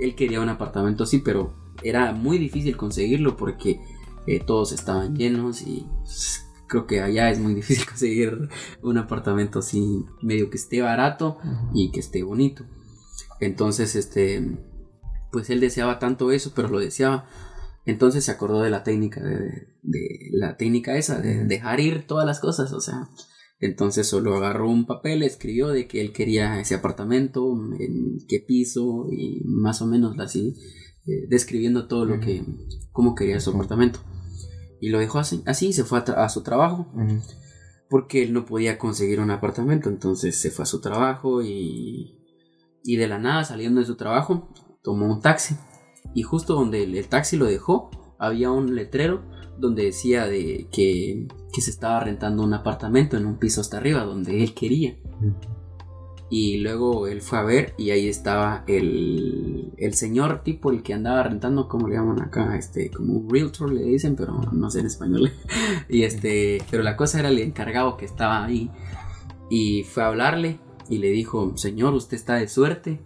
él 0.00 0.14
quería 0.14 0.40
un 0.40 0.50
apartamento 0.50 1.02
así, 1.02 1.18
pero 1.18 1.52
era 1.82 2.12
muy 2.12 2.38
difícil 2.38 2.76
conseguirlo 2.76 3.36
porque 3.36 3.80
eh, 4.26 4.40
todos 4.44 4.72
estaban 4.72 5.16
llenos 5.16 5.62
y 5.62 5.86
pues, 6.00 6.46
creo 6.68 6.86
que 6.86 7.00
allá 7.00 7.30
es 7.30 7.38
muy 7.38 7.54
difícil 7.54 7.86
conseguir 7.88 8.48
un 8.82 8.98
apartamento 8.98 9.58
así 9.58 10.04
medio 10.22 10.50
que 10.50 10.56
esté 10.56 10.80
barato 10.80 11.38
y 11.74 11.90
que 11.90 12.00
esté 12.00 12.22
bonito. 12.22 12.64
Entonces, 13.40 13.96
este, 13.96 14.58
pues 15.32 15.50
él 15.50 15.60
deseaba 15.60 15.98
tanto 15.98 16.30
eso, 16.30 16.52
pero 16.54 16.68
lo 16.68 16.78
deseaba. 16.78 17.26
Entonces 17.84 18.24
se 18.24 18.30
acordó 18.30 18.62
de 18.62 18.70
la 18.70 18.84
técnica, 18.84 19.20
de, 19.20 19.68
la 20.30 20.56
técnica 20.56 20.96
esa, 20.96 21.20
de 21.20 21.44
dejar 21.44 21.80
ir 21.80 22.06
todas 22.06 22.24
las 22.24 22.38
cosas, 22.38 22.72
o 22.72 22.80
sea, 22.80 23.08
entonces 23.58 24.06
solo 24.06 24.36
agarró 24.36 24.70
un 24.70 24.86
papel, 24.86 25.22
escribió 25.22 25.68
de 25.68 25.88
que 25.88 26.00
él 26.00 26.12
quería 26.12 26.60
ese 26.60 26.76
apartamento, 26.76 27.52
en 27.78 28.18
qué 28.28 28.38
piso 28.38 29.08
y 29.10 29.42
más 29.44 29.82
o 29.82 29.86
menos 29.86 30.16
así, 30.20 30.54
eh, 31.06 31.26
describiendo 31.28 31.88
todo 31.88 32.04
lo 32.04 32.20
que, 32.20 32.44
cómo 32.92 33.16
quería 33.16 33.40
su 33.40 33.50
apartamento. 33.50 33.98
Y 34.82 34.88
lo 34.88 34.98
dejó 34.98 35.20
así, 35.20 35.44
así 35.46 35.72
se 35.72 35.84
fue 35.84 36.02
a, 36.04 36.28
su 36.28 36.42
trabajo. 36.42 36.92
Porque 37.88 38.24
él 38.24 38.32
no 38.32 38.44
podía 38.44 38.78
conseguir 38.78 39.20
un 39.20 39.30
apartamento, 39.30 39.88
entonces 39.88 40.36
se 40.36 40.50
fue 40.50 40.64
a 40.64 40.66
su 40.66 40.80
trabajo 40.80 41.40
y, 41.40 42.18
y 42.82 42.96
de 42.96 43.06
la 43.06 43.20
nada 43.20 43.44
saliendo 43.44 43.78
de 43.78 43.86
su 43.86 43.94
trabajo 43.94 44.52
tomó 44.82 45.06
un 45.06 45.20
taxi. 45.20 45.54
Y 46.14 46.22
justo 46.22 46.56
donde 46.56 46.82
el, 46.82 47.08
taxi 47.08 47.36
lo 47.36 47.44
dejó 47.44 47.90
había 48.18 48.50
un 48.50 48.74
letrero 48.74 49.22
donde 49.56 49.84
decía 49.84 50.26
de 50.26 50.66
que, 50.72 51.28
que, 51.52 51.60
se 51.60 51.70
estaba 51.70 52.00
rentando 52.00 52.42
un 52.42 52.52
apartamento 52.52 53.16
en 53.16 53.26
un 53.26 53.38
piso 53.38 53.60
hasta 53.60 53.76
arriba 53.76 54.02
donde 54.02 54.42
él 54.42 54.52
quería. 54.52 54.96
Y 56.34 56.60
luego 56.60 57.08
él 57.08 57.20
fue 57.20 57.38
a 57.40 57.42
ver 57.42 57.74
y 57.76 57.90
ahí 57.90 58.08
estaba 58.08 58.64
el, 58.66 59.74
el 59.76 59.92
señor 59.92 60.42
tipo, 60.42 60.70
el 60.70 60.82
que 60.82 60.94
andaba 60.94 61.24
rentando, 61.24 61.68
como 61.68 61.88
le 61.88 61.96
llaman 61.96 62.22
acá, 62.22 62.56
este, 62.56 62.90
como 62.90 63.12
un 63.12 63.28
realtor 63.28 63.70
le 63.70 63.82
dicen, 63.82 64.16
pero 64.16 64.40
no 64.50 64.70
sé 64.70 64.80
en 64.80 64.86
español. 64.86 65.30
y 65.90 66.04
este, 66.04 66.62
pero 66.70 66.82
la 66.82 66.96
cosa 66.96 67.20
era 67.20 67.28
el 67.28 67.38
encargado 67.38 67.98
que 67.98 68.06
estaba 68.06 68.46
ahí. 68.46 68.70
Y 69.50 69.82
fue 69.82 70.04
a 70.04 70.06
hablarle 70.06 70.58
y 70.88 70.96
le 70.96 71.10
dijo, 71.10 71.54
señor, 71.58 71.92
usted 71.92 72.16
está 72.16 72.36
de 72.36 72.48
suerte. 72.48 73.02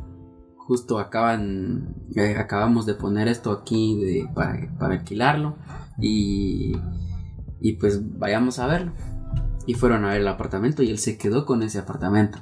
Justo 0.58 1.00
acaban, 1.00 1.96
eh, 2.14 2.36
acabamos 2.38 2.86
de 2.86 2.94
poner 2.94 3.26
esto 3.26 3.50
aquí 3.50 3.98
de, 4.04 4.28
para, 4.36 4.72
para 4.78 4.94
alquilarlo. 4.94 5.56
Y, 6.00 6.76
y 7.60 7.72
pues 7.72 8.18
vayamos 8.20 8.60
a 8.60 8.68
verlo. 8.68 8.92
Y 9.66 9.74
fueron 9.74 10.04
a 10.04 10.10
ver 10.10 10.20
el 10.20 10.28
apartamento 10.28 10.84
y 10.84 10.90
él 10.90 10.98
se 10.98 11.18
quedó 11.18 11.44
con 11.44 11.64
ese 11.64 11.80
apartamento. 11.80 12.38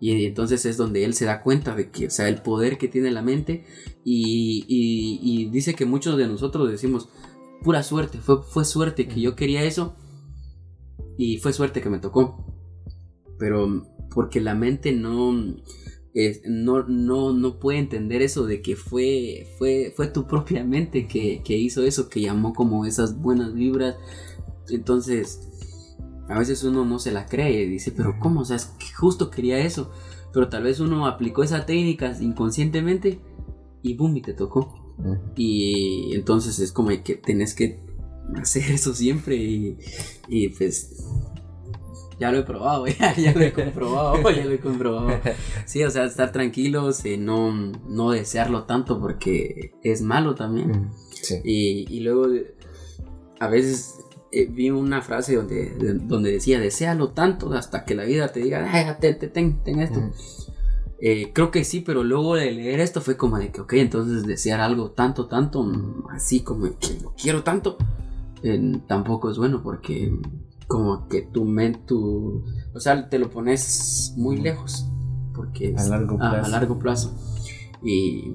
Y 0.00 0.26
entonces 0.26 0.66
es 0.66 0.76
donde 0.76 1.04
él 1.04 1.14
se 1.14 1.24
da 1.24 1.42
cuenta 1.42 1.74
de 1.74 1.90
que, 1.90 2.08
o 2.08 2.10
sea, 2.10 2.28
el 2.28 2.42
poder 2.42 2.78
que 2.78 2.88
tiene 2.88 3.10
la 3.10 3.22
mente. 3.22 3.64
Y, 4.04 5.48
dice 5.50 5.74
que 5.74 5.86
muchos 5.86 6.16
de 6.16 6.28
nosotros 6.28 6.70
decimos, 6.70 7.08
pura 7.62 7.82
suerte, 7.82 8.18
fue, 8.18 8.42
fue 8.42 8.64
suerte 8.64 9.08
que 9.08 9.20
yo 9.20 9.34
quería 9.34 9.62
eso. 9.62 9.96
Y 11.16 11.38
fue 11.38 11.52
suerte 11.52 11.80
que 11.80 11.90
me 11.90 11.98
tocó. 11.98 12.44
Pero 13.38 13.86
porque 14.14 14.40
la 14.40 14.54
mente 14.54 14.92
no, 14.92 15.32
no, 16.44 16.82
no, 16.86 17.32
no, 17.32 17.58
puede 17.58 17.78
entender 17.78 18.22
eso 18.22 18.46
de 18.46 18.62
que 18.62 18.76
fue, 18.76 19.46
fue, 19.58 19.92
fue 19.96 20.08
tu 20.08 20.26
propia 20.26 20.64
mente 20.64 21.06
que, 21.06 21.42
que 21.42 21.56
hizo 21.56 21.82
eso, 21.82 22.08
que 22.08 22.20
llamó 22.20 22.52
como 22.52 22.84
esas 22.84 23.18
buenas 23.18 23.54
vibras. 23.54 23.96
Entonces, 24.68 25.55
a 26.28 26.38
veces 26.38 26.64
uno 26.64 26.84
no 26.84 26.98
se 26.98 27.12
la 27.12 27.26
cree 27.26 27.62
y 27.62 27.68
dice, 27.68 27.92
pero 27.92 28.18
¿cómo? 28.18 28.40
O 28.40 28.44
sea, 28.44 28.56
es 28.56 28.66
que 28.78 28.92
justo 28.94 29.30
quería 29.30 29.58
eso. 29.58 29.90
Pero 30.32 30.48
tal 30.48 30.64
vez 30.64 30.80
uno 30.80 31.06
aplicó 31.06 31.42
esa 31.42 31.64
técnica 31.64 32.14
inconscientemente 32.20 33.20
y 33.82 33.94
boom, 33.94 34.16
y 34.16 34.22
te 34.22 34.34
tocó. 34.34 34.94
Y 35.36 36.14
entonces 36.14 36.58
es 36.58 36.72
como 36.72 36.90
que 37.02 37.16
tenés 37.16 37.54
que 37.54 37.80
hacer 38.36 38.70
eso 38.70 38.94
siempre 38.94 39.36
y, 39.36 39.78
y 40.28 40.48
pues 40.48 41.04
ya 42.18 42.32
lo 42.32 42.38
he 42.38 42.42
probado, 42.42 42.86
ya, 43.16 43.32
lo 43.34 43.42
he 43.42 43.52
comprobado, 43.52 44.30
ya 44.30 44.44
lo 44.44 44.52
he 44.52 44.58
comprobado. 44.58 45.20
Sí, 45.64 45.84
o 45.84 45.90
sea, 45.90 46.04
estar 46.04 46.32
tranquilos 46.32 47.04
y 47.04 47.18
no, 47.18 47.52
no 47.52 48.10
desearlo 48.10 48.64
tanto 48.64 49.00
porque 49.00 49.74
es 49.82 50.02
malo 50.02 50.34
también. 50.34 50.90
Y, 51.44 51.86
y 51.94 52.00
luego 52.00 52.26
a 53.38 53.48
veces 53.48 54.05
eh, 54.38 54.46
vi 54.50 54.70
una 54.70 55.02
frase 55.02 55.36
donde, 55.36 55.74
donde 56.04 56.32
decía, 56.32 56.58
deséalo 56.60 57.10
tanto 57.10 57.52
hasta 57.54 57.84
que 57.84 57.94
la 57.94 58.04
vida 58.04 58.28
te 58.28 58.40
diga, 58.40 58.98
ten, 59.00 59.18
ten, 59.18 59.62
ten, 59.62 59.78
esto. 59.80 60.00
Eh, 60.98 61.32
creo 61.34 61.50
que 61.50 61.62
sí, 61.64 61.80
pero 61.80 62.02
luego 62.04 62.36
de 62.36 62.50
leer 62.52 62.80
esto 62.80 63.00
fue 63.00 63.16
como 63.16 63.38
de 63.38 63.52
que, 63.52 63.60
ok, 63.60 63.72
entonces 63.74 64.26
desear 64.26 64.60
algo 64.60 64.92
tanto, 64.92 65.26
tanto, 65.26 65.62
mm, 65.62 66.06
así 66.10 66.40
como 66.40 66.64
que 66.78 66.98
lo 67.02 67.12
quiero 67.20 67.42
tanto, 67.42 67.76
eh, 68.42 68.80
tampoco 68.86 69.30
es 69.30 69.36
bueno 69.36 69.62
porque 69.62 70.10
como 70.66 71.06
que 71.08 71.22
tu 71.22 71.44
mente, 71.44 71.80
tu, 71.86 72.42
o 72.74 72.80
sea, 72.80 73.08
te 73.08 73.18
lo 73.18 73.28
pones 73.30 74.14
muy 74.16 74.38
lejos, 74.38 74.86
porque 75.34 75.74
A 75.76 75.84
largo 75.84 76.16
a- 76.20 76.28
a 76.28 76.30
plazo. 76.32 76.50
largo 76.50 76.78
plazo. 76.78 77.14
Y, 77.84 78.32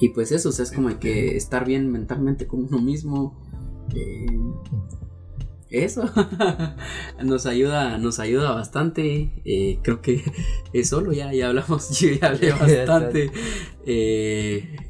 y 0.00 0.08
pues 0.10 0.30
eso, 0.32 0.48
o 0.48 0.52
sea, 0.52 0.62
es 0.62 0.72
como 0.72 0.98
que 1.00 1.36
estar 1.36 1.64
bien 1.66 1.90
mentalmente 1.90 2.46
con 2.46 2.64
uno 2.64 2.80
mismo. 2.80 3.36
Eso 5.70 6.10
nos 7.22 7.46
ayuda, 7.46 7.96
nos 7.98 8.18
ayuda 8.18 8.52
bastante. 8.52 9.30
eh, 9.44 9.78
creo 9.82 10.02
que 10.02 10.22
es 10.72 10.88
solo 10.88 11.12
ya, 11.12 11.32
ya 11.32 11.48
hablamos, 11.48 11.90
yo 12.00 12.10
ya 12.10 12.28
hablé 12.28 12.52
bastante. 12.52 13.30
eh, 13.86 14.89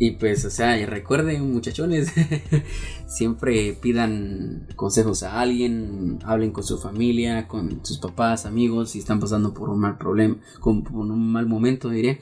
y 0.00 0.12
pues, 0.12 0.46
o 0.46 0.50
sea, 0.50 0.78
y 0.80 0.86
recuerden, 0.86 1.52
muchachones, 1.52 2.10
siempre 3.06 3.74
pidan 3.74 4.66
consejos 4.74 5.22
a 5.22 5.42
alguien, 5.42 6.20
hablen 6.24 6.52
con 6.52 6.64
su 6.64 6.78
familia, 6.78 7.46
con 7.46 7.84
sus 7.84 7.98
papás, 7.98 8.46
amigos, 8.46 8.92
si 8.92 8.98
están 9.00 9.20
pasando 9.20 9.52
por 9.52 9.68
un 9.68 9.78
mal 9.78 9.98
problema, 9.98 10.38
con, 10.58 10.84
por 10.84 10.94
un 10.94 11.30
mal 11.30 11.44
momento, 11.44 11.90
diré. 11.90 12.18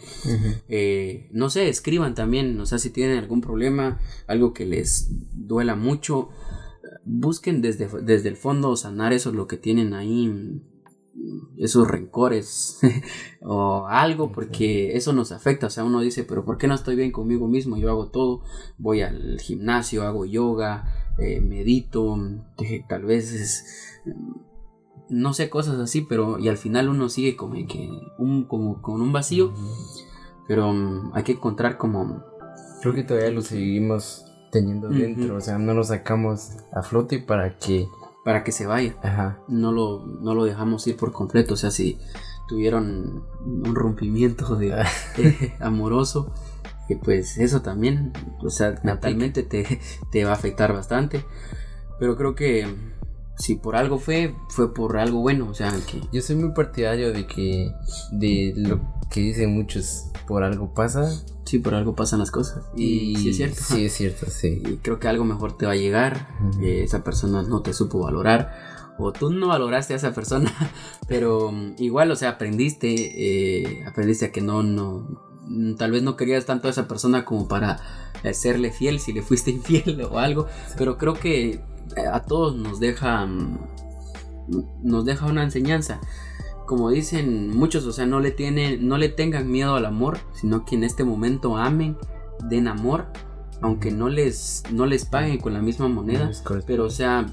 Eh, 0.69 1.29
no 1.31 1.51
sé, 1.51 1.69
escriban 1.69 2.17
también, 2.17 2.61
o 2.61 2.67
sea, 2.67 2.79
si 2.79 2.91
tienen 2.91 3.17
algún 3.17 3.41
problema, 3.41 4.01
algo 4.27 4.53
que 4.53 4.67
les 4.67 5.11
duela 5.33 5.77
mucho, 5.77 6.31
busquen 7.05 7.63
desde, 7.63 7.87
desde 8.03 8.29
el 8.29 8.37
fondo 8.37 8.77
sanar 8.77 9.13
eso, 9.13 9.31
lo 9.31 9.47
que 9.47 9.57
tienen 9.57 9.95
ahí, 9.95 10.61
esos 11.57 11.89
rencores 11.89 12.81
o 13.43 13.87
algo, 13.87 14.33
porque 14.33 14.97
eso 14.97 15.13
nos 15.13 15.33
afecta, 15.33 15.67
o 15.67 15.71
sea, 15.71 15.85
uno 15.85 16.01
dice, 16.01 16.25
pero 16.25 16.45
¿por 16.45 16.59
qué 16.59 16.69
no 16.69 16.75
estoy 16.75 16.97
bien 16.97 17.13
conmigo 17.13 17.49
mismo? 17.49 17.77
Yo 17.77 17.91
hago 17.91 18.09
todo, 18.09 18.43
voy 18.79 19.03
al 19.03 19.41
gimnasio, 19.41 20.03
hago 20.03 20.25
yoga, 20.25 21.13
eh, 21.19 21.41
medito, 21.41 22.17
tal 22.89 23.05
vez 23.05 23.33
es, 23.33 24.01
no 25.09 25.33
sé, 25.33 25.51
cosas 25.51 25.79
así, 25.79 26.03
pero 26.03 26.39
y 26.39 26.49
al 26.49 26.57
final 26.57 26.89
uno 26.89 27.09
sigue 27.09 27.37
como 27.37 27.55
que 27.67 27.91
un, 28.19 28.45
como 28.45 28.83
con 28.83 29.01
un 29.01 29.13
vacío. 29.13 29.53
Pero 30.47 30.73
mm, 30.73 31.13
hay 31.15 31.23
que 31.23 31.33
encontrar 31.33 31.77
como... 31.77 32.25
Creo 32.81 32.95
que 32.95 33.05
todavía 33.05 33.31
lo 33.31 33.43
seguimos 33.43 34.25
teniendo 34.51 34.89
dentro, 34.89 35.37
o 35.37 35.41
sea, 35.41 35.59
no 35.59 35.75
lo 35.75 35.85
sacamos 35.85 36.53
a 36.73 36.83
flote 36.83 37.19
para 37.19 37.59
que, 37.59 37.87
para 38.29 38.45
que 38.45 38.53
se 38.53 38.67
vaya. 38.67 38.95
ajá, 39.03 39.39
No 39.49 39.73
lo, 39.73 40.05
no 40.05 40.35
lo 40.35 40.45
dejamos 40.45 40.87
ir 40.87 40.99
por 40.99 41.13
completo. 41.13 41.55
O 41.55 41.57
sea, 41.57 41.71
si 41.71 41.99
tuvieron 42.47 43.25
un 43.41 43.75
rompimiento 43.75 44.55
de, 44.55 44.85
eh, 45.17 45.55
amoroso, 45.61 46.35
que 46.87 46.97
pues 46.97 47.39
eso 47.39 47.63
también, 47.63 48.13
o 48.45 48.51
sea, 48.51 48.79
mentalmente 48.85 49.45
te, 49.45 49.81
te 50.13 50.25
va 50.27 50.33
a 50.33 50.35
afectar 50.35 50.75
bastante. 50.75 51.25
Pero 51.99 52.19
creo 52.19 52.35
que 52.35 52.67
si 53.39 53.55
por 53.55 53.77
algo 53.77 53.99
fue, 53.99 54.35
fue 54.49 54.75
por 54.75 54.99
algo 54.99 55.21
bueno. 55.21 55.49
O 55.49 55.55
sea, 55.55 55.73
que... 55.91 56.01
Yo 56.13 56.21
soy 56.23 56.37
muy 56.37 56.53
partidario 56.53 57.13
de 57.13 57.27
que 57.27 57.73
de 58.13 58.53
lo 58.57 58.81
que 59.11 59.21
dicen 59.21 59.55
muchos 59.55 60.11
por 60.27 60.43
algo 60.43 60.75
pasa 60.75 61.11
Sí, 61.49 61.59
por 61.61 61.75
algo 61.75 61.95
pasan 61.95 62.19
las 62.19 62.31
cosas. 62.31 62.63
Y, 62.77 63.17
sí 63.17 63.31
es 63.31 63.37
cierto. 63.37 63.57
Sí 63.63 63.87
es 63.87 63.95
cierto, 63.95 64.27
sí. 64.29 64.61
Y 64.67 64.77
creo 64.83 64.99
que 64.99 65.09
algo 65.09 65.25
mejor 65.25 65.57
te 65.57 65.65
va 65.65 65.73
a 65.73 65.77
llegar. 65.77 66.29
Eh, 66.61 66.83
esa 66.85 67.03
persona 67.03 67.43
no 67.43 67.63
te 67.63 67.73
supo 67.73 68.01
valorar. 68.01 68.53
O 68.99 69.15
tú 69.15 69.31
no 69.33 69.49
valoraste 69.49 69.95
a 69.95 69.97
esa 69.97 70.13
persona. 70.13 70.53
Pero 71.09 71.51
mm, 71.51 71.77
igual, 71.79 72.11
o 72.11 72.17
sea, 72.17 72.29
aprendiste. 72.33 72.91
eh, 72.91 73.83
aprendiste 73.87 74.27
a 74.27 74.31
que 74.31 74.43
no, 74.43 74.63
no. 74.63 75.07
mm, 75.47 75.77
Tal 75.77 75.91
vez 75.91 76.03
no 76.03 76.17
querías 76.17 76.45
tanto 76.45 76.69
a 76.69 76.71
esa 76.71 76.87
persona 76.87 77.25
como 77.25 77.49
para 77.49 77.81
eh, 78.25 78.35
serle 78.35 78.71
fiel 78.71 79.01
si 79.01 79.15
le 79.15 79.23
fuiste 79.23 79.51
infiel 79.53 80.03
o 80.03 80.19
algo. 80.19 80.49
Pero 80.77 80.99
creo 80.99 81.15
que 81.15 81.63
a 82.13 82.23
todos 82.25 82.57
nos 82.57 82.81
deja. 82.81 83.27
mm, 83.27 83.59
Nos 84.83 85.05
deja 85.05 85.27
una 85.27 85.43
enseñanza. 85.43 86.01
Como 86.67 86.91
dicen 86.91 87.57
muchos, 87.57 87.85
o 87.87 87.93
sea, 87.93 88.07
no 88.07 88.21
le 88.21 88.31
tienen, 88.31 88.89
no 88.89 88.99
le 88.99 89.09
tengan 89.09 89.51
miedo 89.51 89.75
al 89.75 89.87
amor, 89.87 90.19
sino 90.35 90.65
que 90.65 90.75
en 90.77 90.85
este 90.85 91.03
momento 91.05 91.57
amen, 91.57 91.97
den 92.49 92.69
amor, 92.69 93.07
aunque 93.63 93.91
no 93.91 94.09
les, 94.09 94.63
no 94.73 94.85
les 94.87 95.05
paguen 95.07 95.39
con 95.39 95.53
la 95.55 95.61
misma 95.63 95.89
moneda. 95.89 96.31
Pero, 96.67 96.85
o 96.85 96.91
sea, 96.91 97.27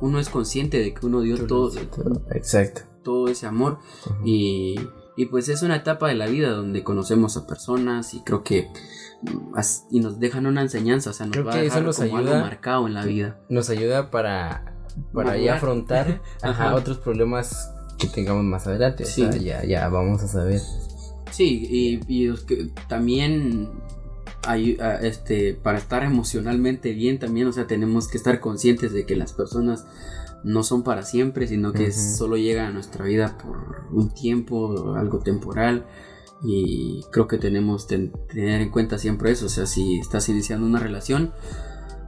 uno 0.00 0.18
es 0.18 0.28
consciente 0.28 0.78
de 0.78 0.92
que 0.94 1.06
uno 1.06 1.20
dio 1.22 1.46
todo, 1.46 1.70
Exacto. 2.32 2.82
todo 3.02 3.28
ese 3.28 3.46
amor. 3.46 3.78
Y, 4.24 4.76
y 5.20 5.26
pues 5.26 5.48
es 5.48 5.62
una 5.62 5.76
etapa 5.76 6.08
de 6.08 6.14
la 6.14 6.26
vida 6.26 6.50
donde 6.50 6.82
conocemos 6.82 7.36
a 7.36 7.46
personas 7.46 8.14
y 8.14 8.20
creo 8.20 8.42
que 8.42 8.68
mm, 9.22 9.58
y 9.90 10.00
nos 10.00 10.18
dejan 10.18 10.46
una 10.46 10.62
enseñanza, 10.62 11.10
o 11.10 11.12
sea, 11.12 11.26
nos 11.26 11.32
Creo 11.34 11.44
va 11.44 11.52
que 11.52 11.58
a 11.58 11.62
eso 11.62 11.80
nos 11.82 11.96
como 11.96 12.16
ayuda. 12.18 12.32
algo 12.32 12.44
marcado 12.46 12.86
en 12.86 12.94
la 12.94 13.04
vida. 13.04 13.38
Nos 13.48 13.68
ayuda 13.70 14.10
para, 14.10 14.74
para 15.12 15.36
ya 15.36 15.54
afrontar 15.56 16.20
ajá, 16.42 16.74
otros 16.74 16.98
problemas 16.98 17.70
que 17.98 18.06
tengamos 18.08 18.44
más 18.44 18.66
adelante. 18.66 19.04
O 19.04 19.06
Sí. 19.06 19.22
sea, 19.30 19.36
ya, 19.36 19.64
ya 19.64 19.88
vamos 19.88 20.22
a 20.22 20.28
saber. 20.28 20.60
Sí, 21.30 21.66
y, 21.70 22.00
y 22.08 22.32
también 22.88 23.70
hay, 24.46 24.78
a- 24.80 24.96
este, 24.96 25.54
para 25.54 25.78
estar 25.78 26.02
emocionalmente 26.02 26.92
bien 26.92 27.18
también, 27.18 27.46
o 27.46 27.52
sea, 27.52 27.66
tenemos 27.66 28.08
que 28.08 28.16
estar 28.16 28.40
conscientes 28.40 28.92
de 28.92 29.04
que 29.06 29.16
las 29.16 29.32
personas 29.32 29.84
no 30.44 30.62
son 30.62 30.82
para 30.82 31.02
siempre, 31.02 31.46
sino 31.46 31.72
que 31.72 31.92
solo 31.92 32.36
llegan 32.36 32.66
a 32.66 32.72
nuestra 32.72 33.04
vida 33.04 33.36
por 33.38 33.86
un 33.92 34.10
tiempo, 34.14 34.94
algo 34.96 35.18
temporal. 35.20 35.86
Y 36.42 37.02
creo 37.12 37.26
que 37.28 37.36
tenemos 37.38 37.84
que 37.86 38.10
tener 38.32 38.60
en 38.62 38.70
cuenta 38.70 38.96
siempre 38.98 39.30
eso. 39.30 39.46
O 39.46 39.50
sea, 39.50 39.66
si 39.66 39.98
estás 39.98 40.28
iniciando 40.30 40.66
una 40.66 40.78
relación, 40.78 41.32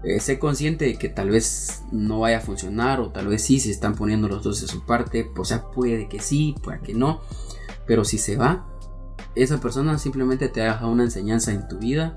eh, 0.05 0.21
sé 0.21 0.39
consciente 0.39 0.87
de 0.87 0.97
que 0.97 1.09
tal 1.11 1.29
vez 1.31 1.83
no 1.93 2.21
vaya 2.21 2.39
a 2.39 2.41
funcionar 2.41 3.01
o 3.01 3.11
tal 3.11 3.29
vez 3.29 3.43
sí, 3.43 3.61
se 3.61 3.71
están 3.71 3.95
poniendo 3.95 4.29
los 4.29 4.43
dos 4.43 4.61
de 4.63 4.69
su 4.69 4.85
parte. 4.87 5.31
O 5.37 5.45
sea, 5.45 5.65
puede 5.71 6.09
que 6.09 6.19
sí, 6.21 6.55
puede 6.63 6.81
que 6.81 6.95
no. 6.95 7.21
Pero 7.87 8.05
si 8.05 8.17
se 8.17 8.37
va, 8.37 8.67
esa 9.35 9.61
persona 9.61 9.99
simplemente 9.99 10.49
te 10.49 10.63
ha 10.63 10.73
dejado 10.73 10.91
una 10.91 11.05
enseñanza 11.05 11.53
en 11.53 11.69
tu 11.69 11.79
vida 11.79 12.17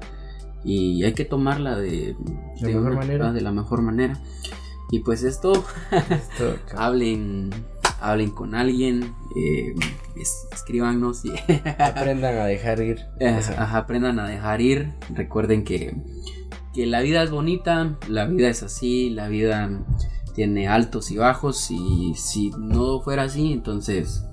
y 0.63 1.04
hay 1.04 1.13
que 1.13 1.25
tomarla 1.25 1.75
de, 1.78 2.15
La 2.62 2.67
de 2.69 2.73
mejor 2.75 2.91
una- 2.91 2.99
manera. 3.01 3.34
de 3.34 3.41
la 3.41 3.51
mejor 3.51 3.82
manera. 3.82 4.21
Y 4.91 4.99
pues 4.99 5.23
esto, 5.23 5.51
Esto, 5.91 6.57
hablen, 6.77 7.49
hablen 7.99 8.29
con 8.31 8.55
alguien, 8.55 9.13
eh, 9.35 9.73
es- 10.15 10.47
escríbanos 10.53 11.25
y 11.25 11.31
aprendan 11.79 12.37
a 12.37 12.45
dejar 12.45 12.81
ir. 12.81 12.99
eh, 13.19 13.35
O 13.39 13.41
sea, 13.41 13.63
ajá, 13.63 13.77
aprendan 13.79 14.19
a 14.19 14.27
dejar 14.27 14.61
ir. 14.61 14.93
Recuerden 15.13 15.63
que, 15.63 15.95
que 16.73 16.85
la 16.85 17.01
vida 17.01 17.23
es 17.23 17.31
bonita, 17.31 17.97
la 18.07 18.25
vida 18.25 18.49
es 18.49 18.63
así, 18.63 19.09
la 19.09 19.27
vida 19.27 19.69
tiene 20.35 20.67
altos 20.67 21.11
y 21.11 21.17
bajos 21.17 21.71
y 21.71 22.13
si 22.15 22.51
no 22.57 22.99
fuera 23.01 23.23
así, 23.23 23.53
entonces 23.53 24.23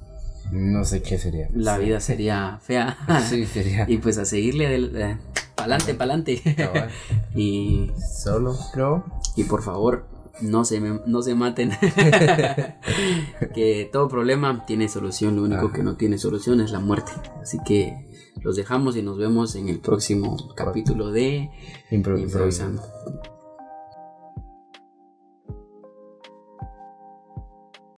no 0.51 0.85
sé 0.85 1.01
qué 1.01 1.17
sería. 1.17 1.49
la 1.55 1.79
vida 1.79 2.01
sería 2.01 2.59
fea. 2.61 2.99
Sí, 3.29 3.47
sería. 3.47 3.87
y 3.89 3.99
pues 3.99 4.19
a 4.19 4.25
seguirle 4.27 4.69
del, 4.69 5.17
pa'lante, 5.55 5.95
pa'lante. 5.95 6.43
cabal. 6.57 6.91
y, 7.35 7.91
Solo, 8.23 8.55
creo. 8.75 9.05
y 9.37 9.45
por 9.45 9.63
favor, 9.63 10.07
no 10.41 10.65
se, 10.65 10.81
me- 10.81 11.01
no 11.07 11.23
se 11.23 11.35
maten. 11.35 11.71
que 13.55 13.89
todo 13.93 14.09
problema 14.09 14.65
tiene 14.67 14.89
solución, 14.89 15.37
lo 15.37 15.43
único 15.43 15.67
Ajá. 15.67 15.75
que 15.75 15.83
no 15.83 15.97
tiene 15.97 16.19
solución 16.19 16.61
es 16.61 16.71
la 16.71 16.81
muerte. 16.81 17.13
Así 17.41 17.59
que 17.65 18.09
los 18.41 18.57
dejamos 18.57 18.97
y 18.97 19.03
nos 19.03 19.19
vemos 19.19 19.55
en 19.55 19.69
el 19.69 19.79
próximo 19.81 20.37
capítulo 20.57 21.11
de 21.13 21.51
Improvisando. 21.91 22.23
Improvisando. 22.47 22.83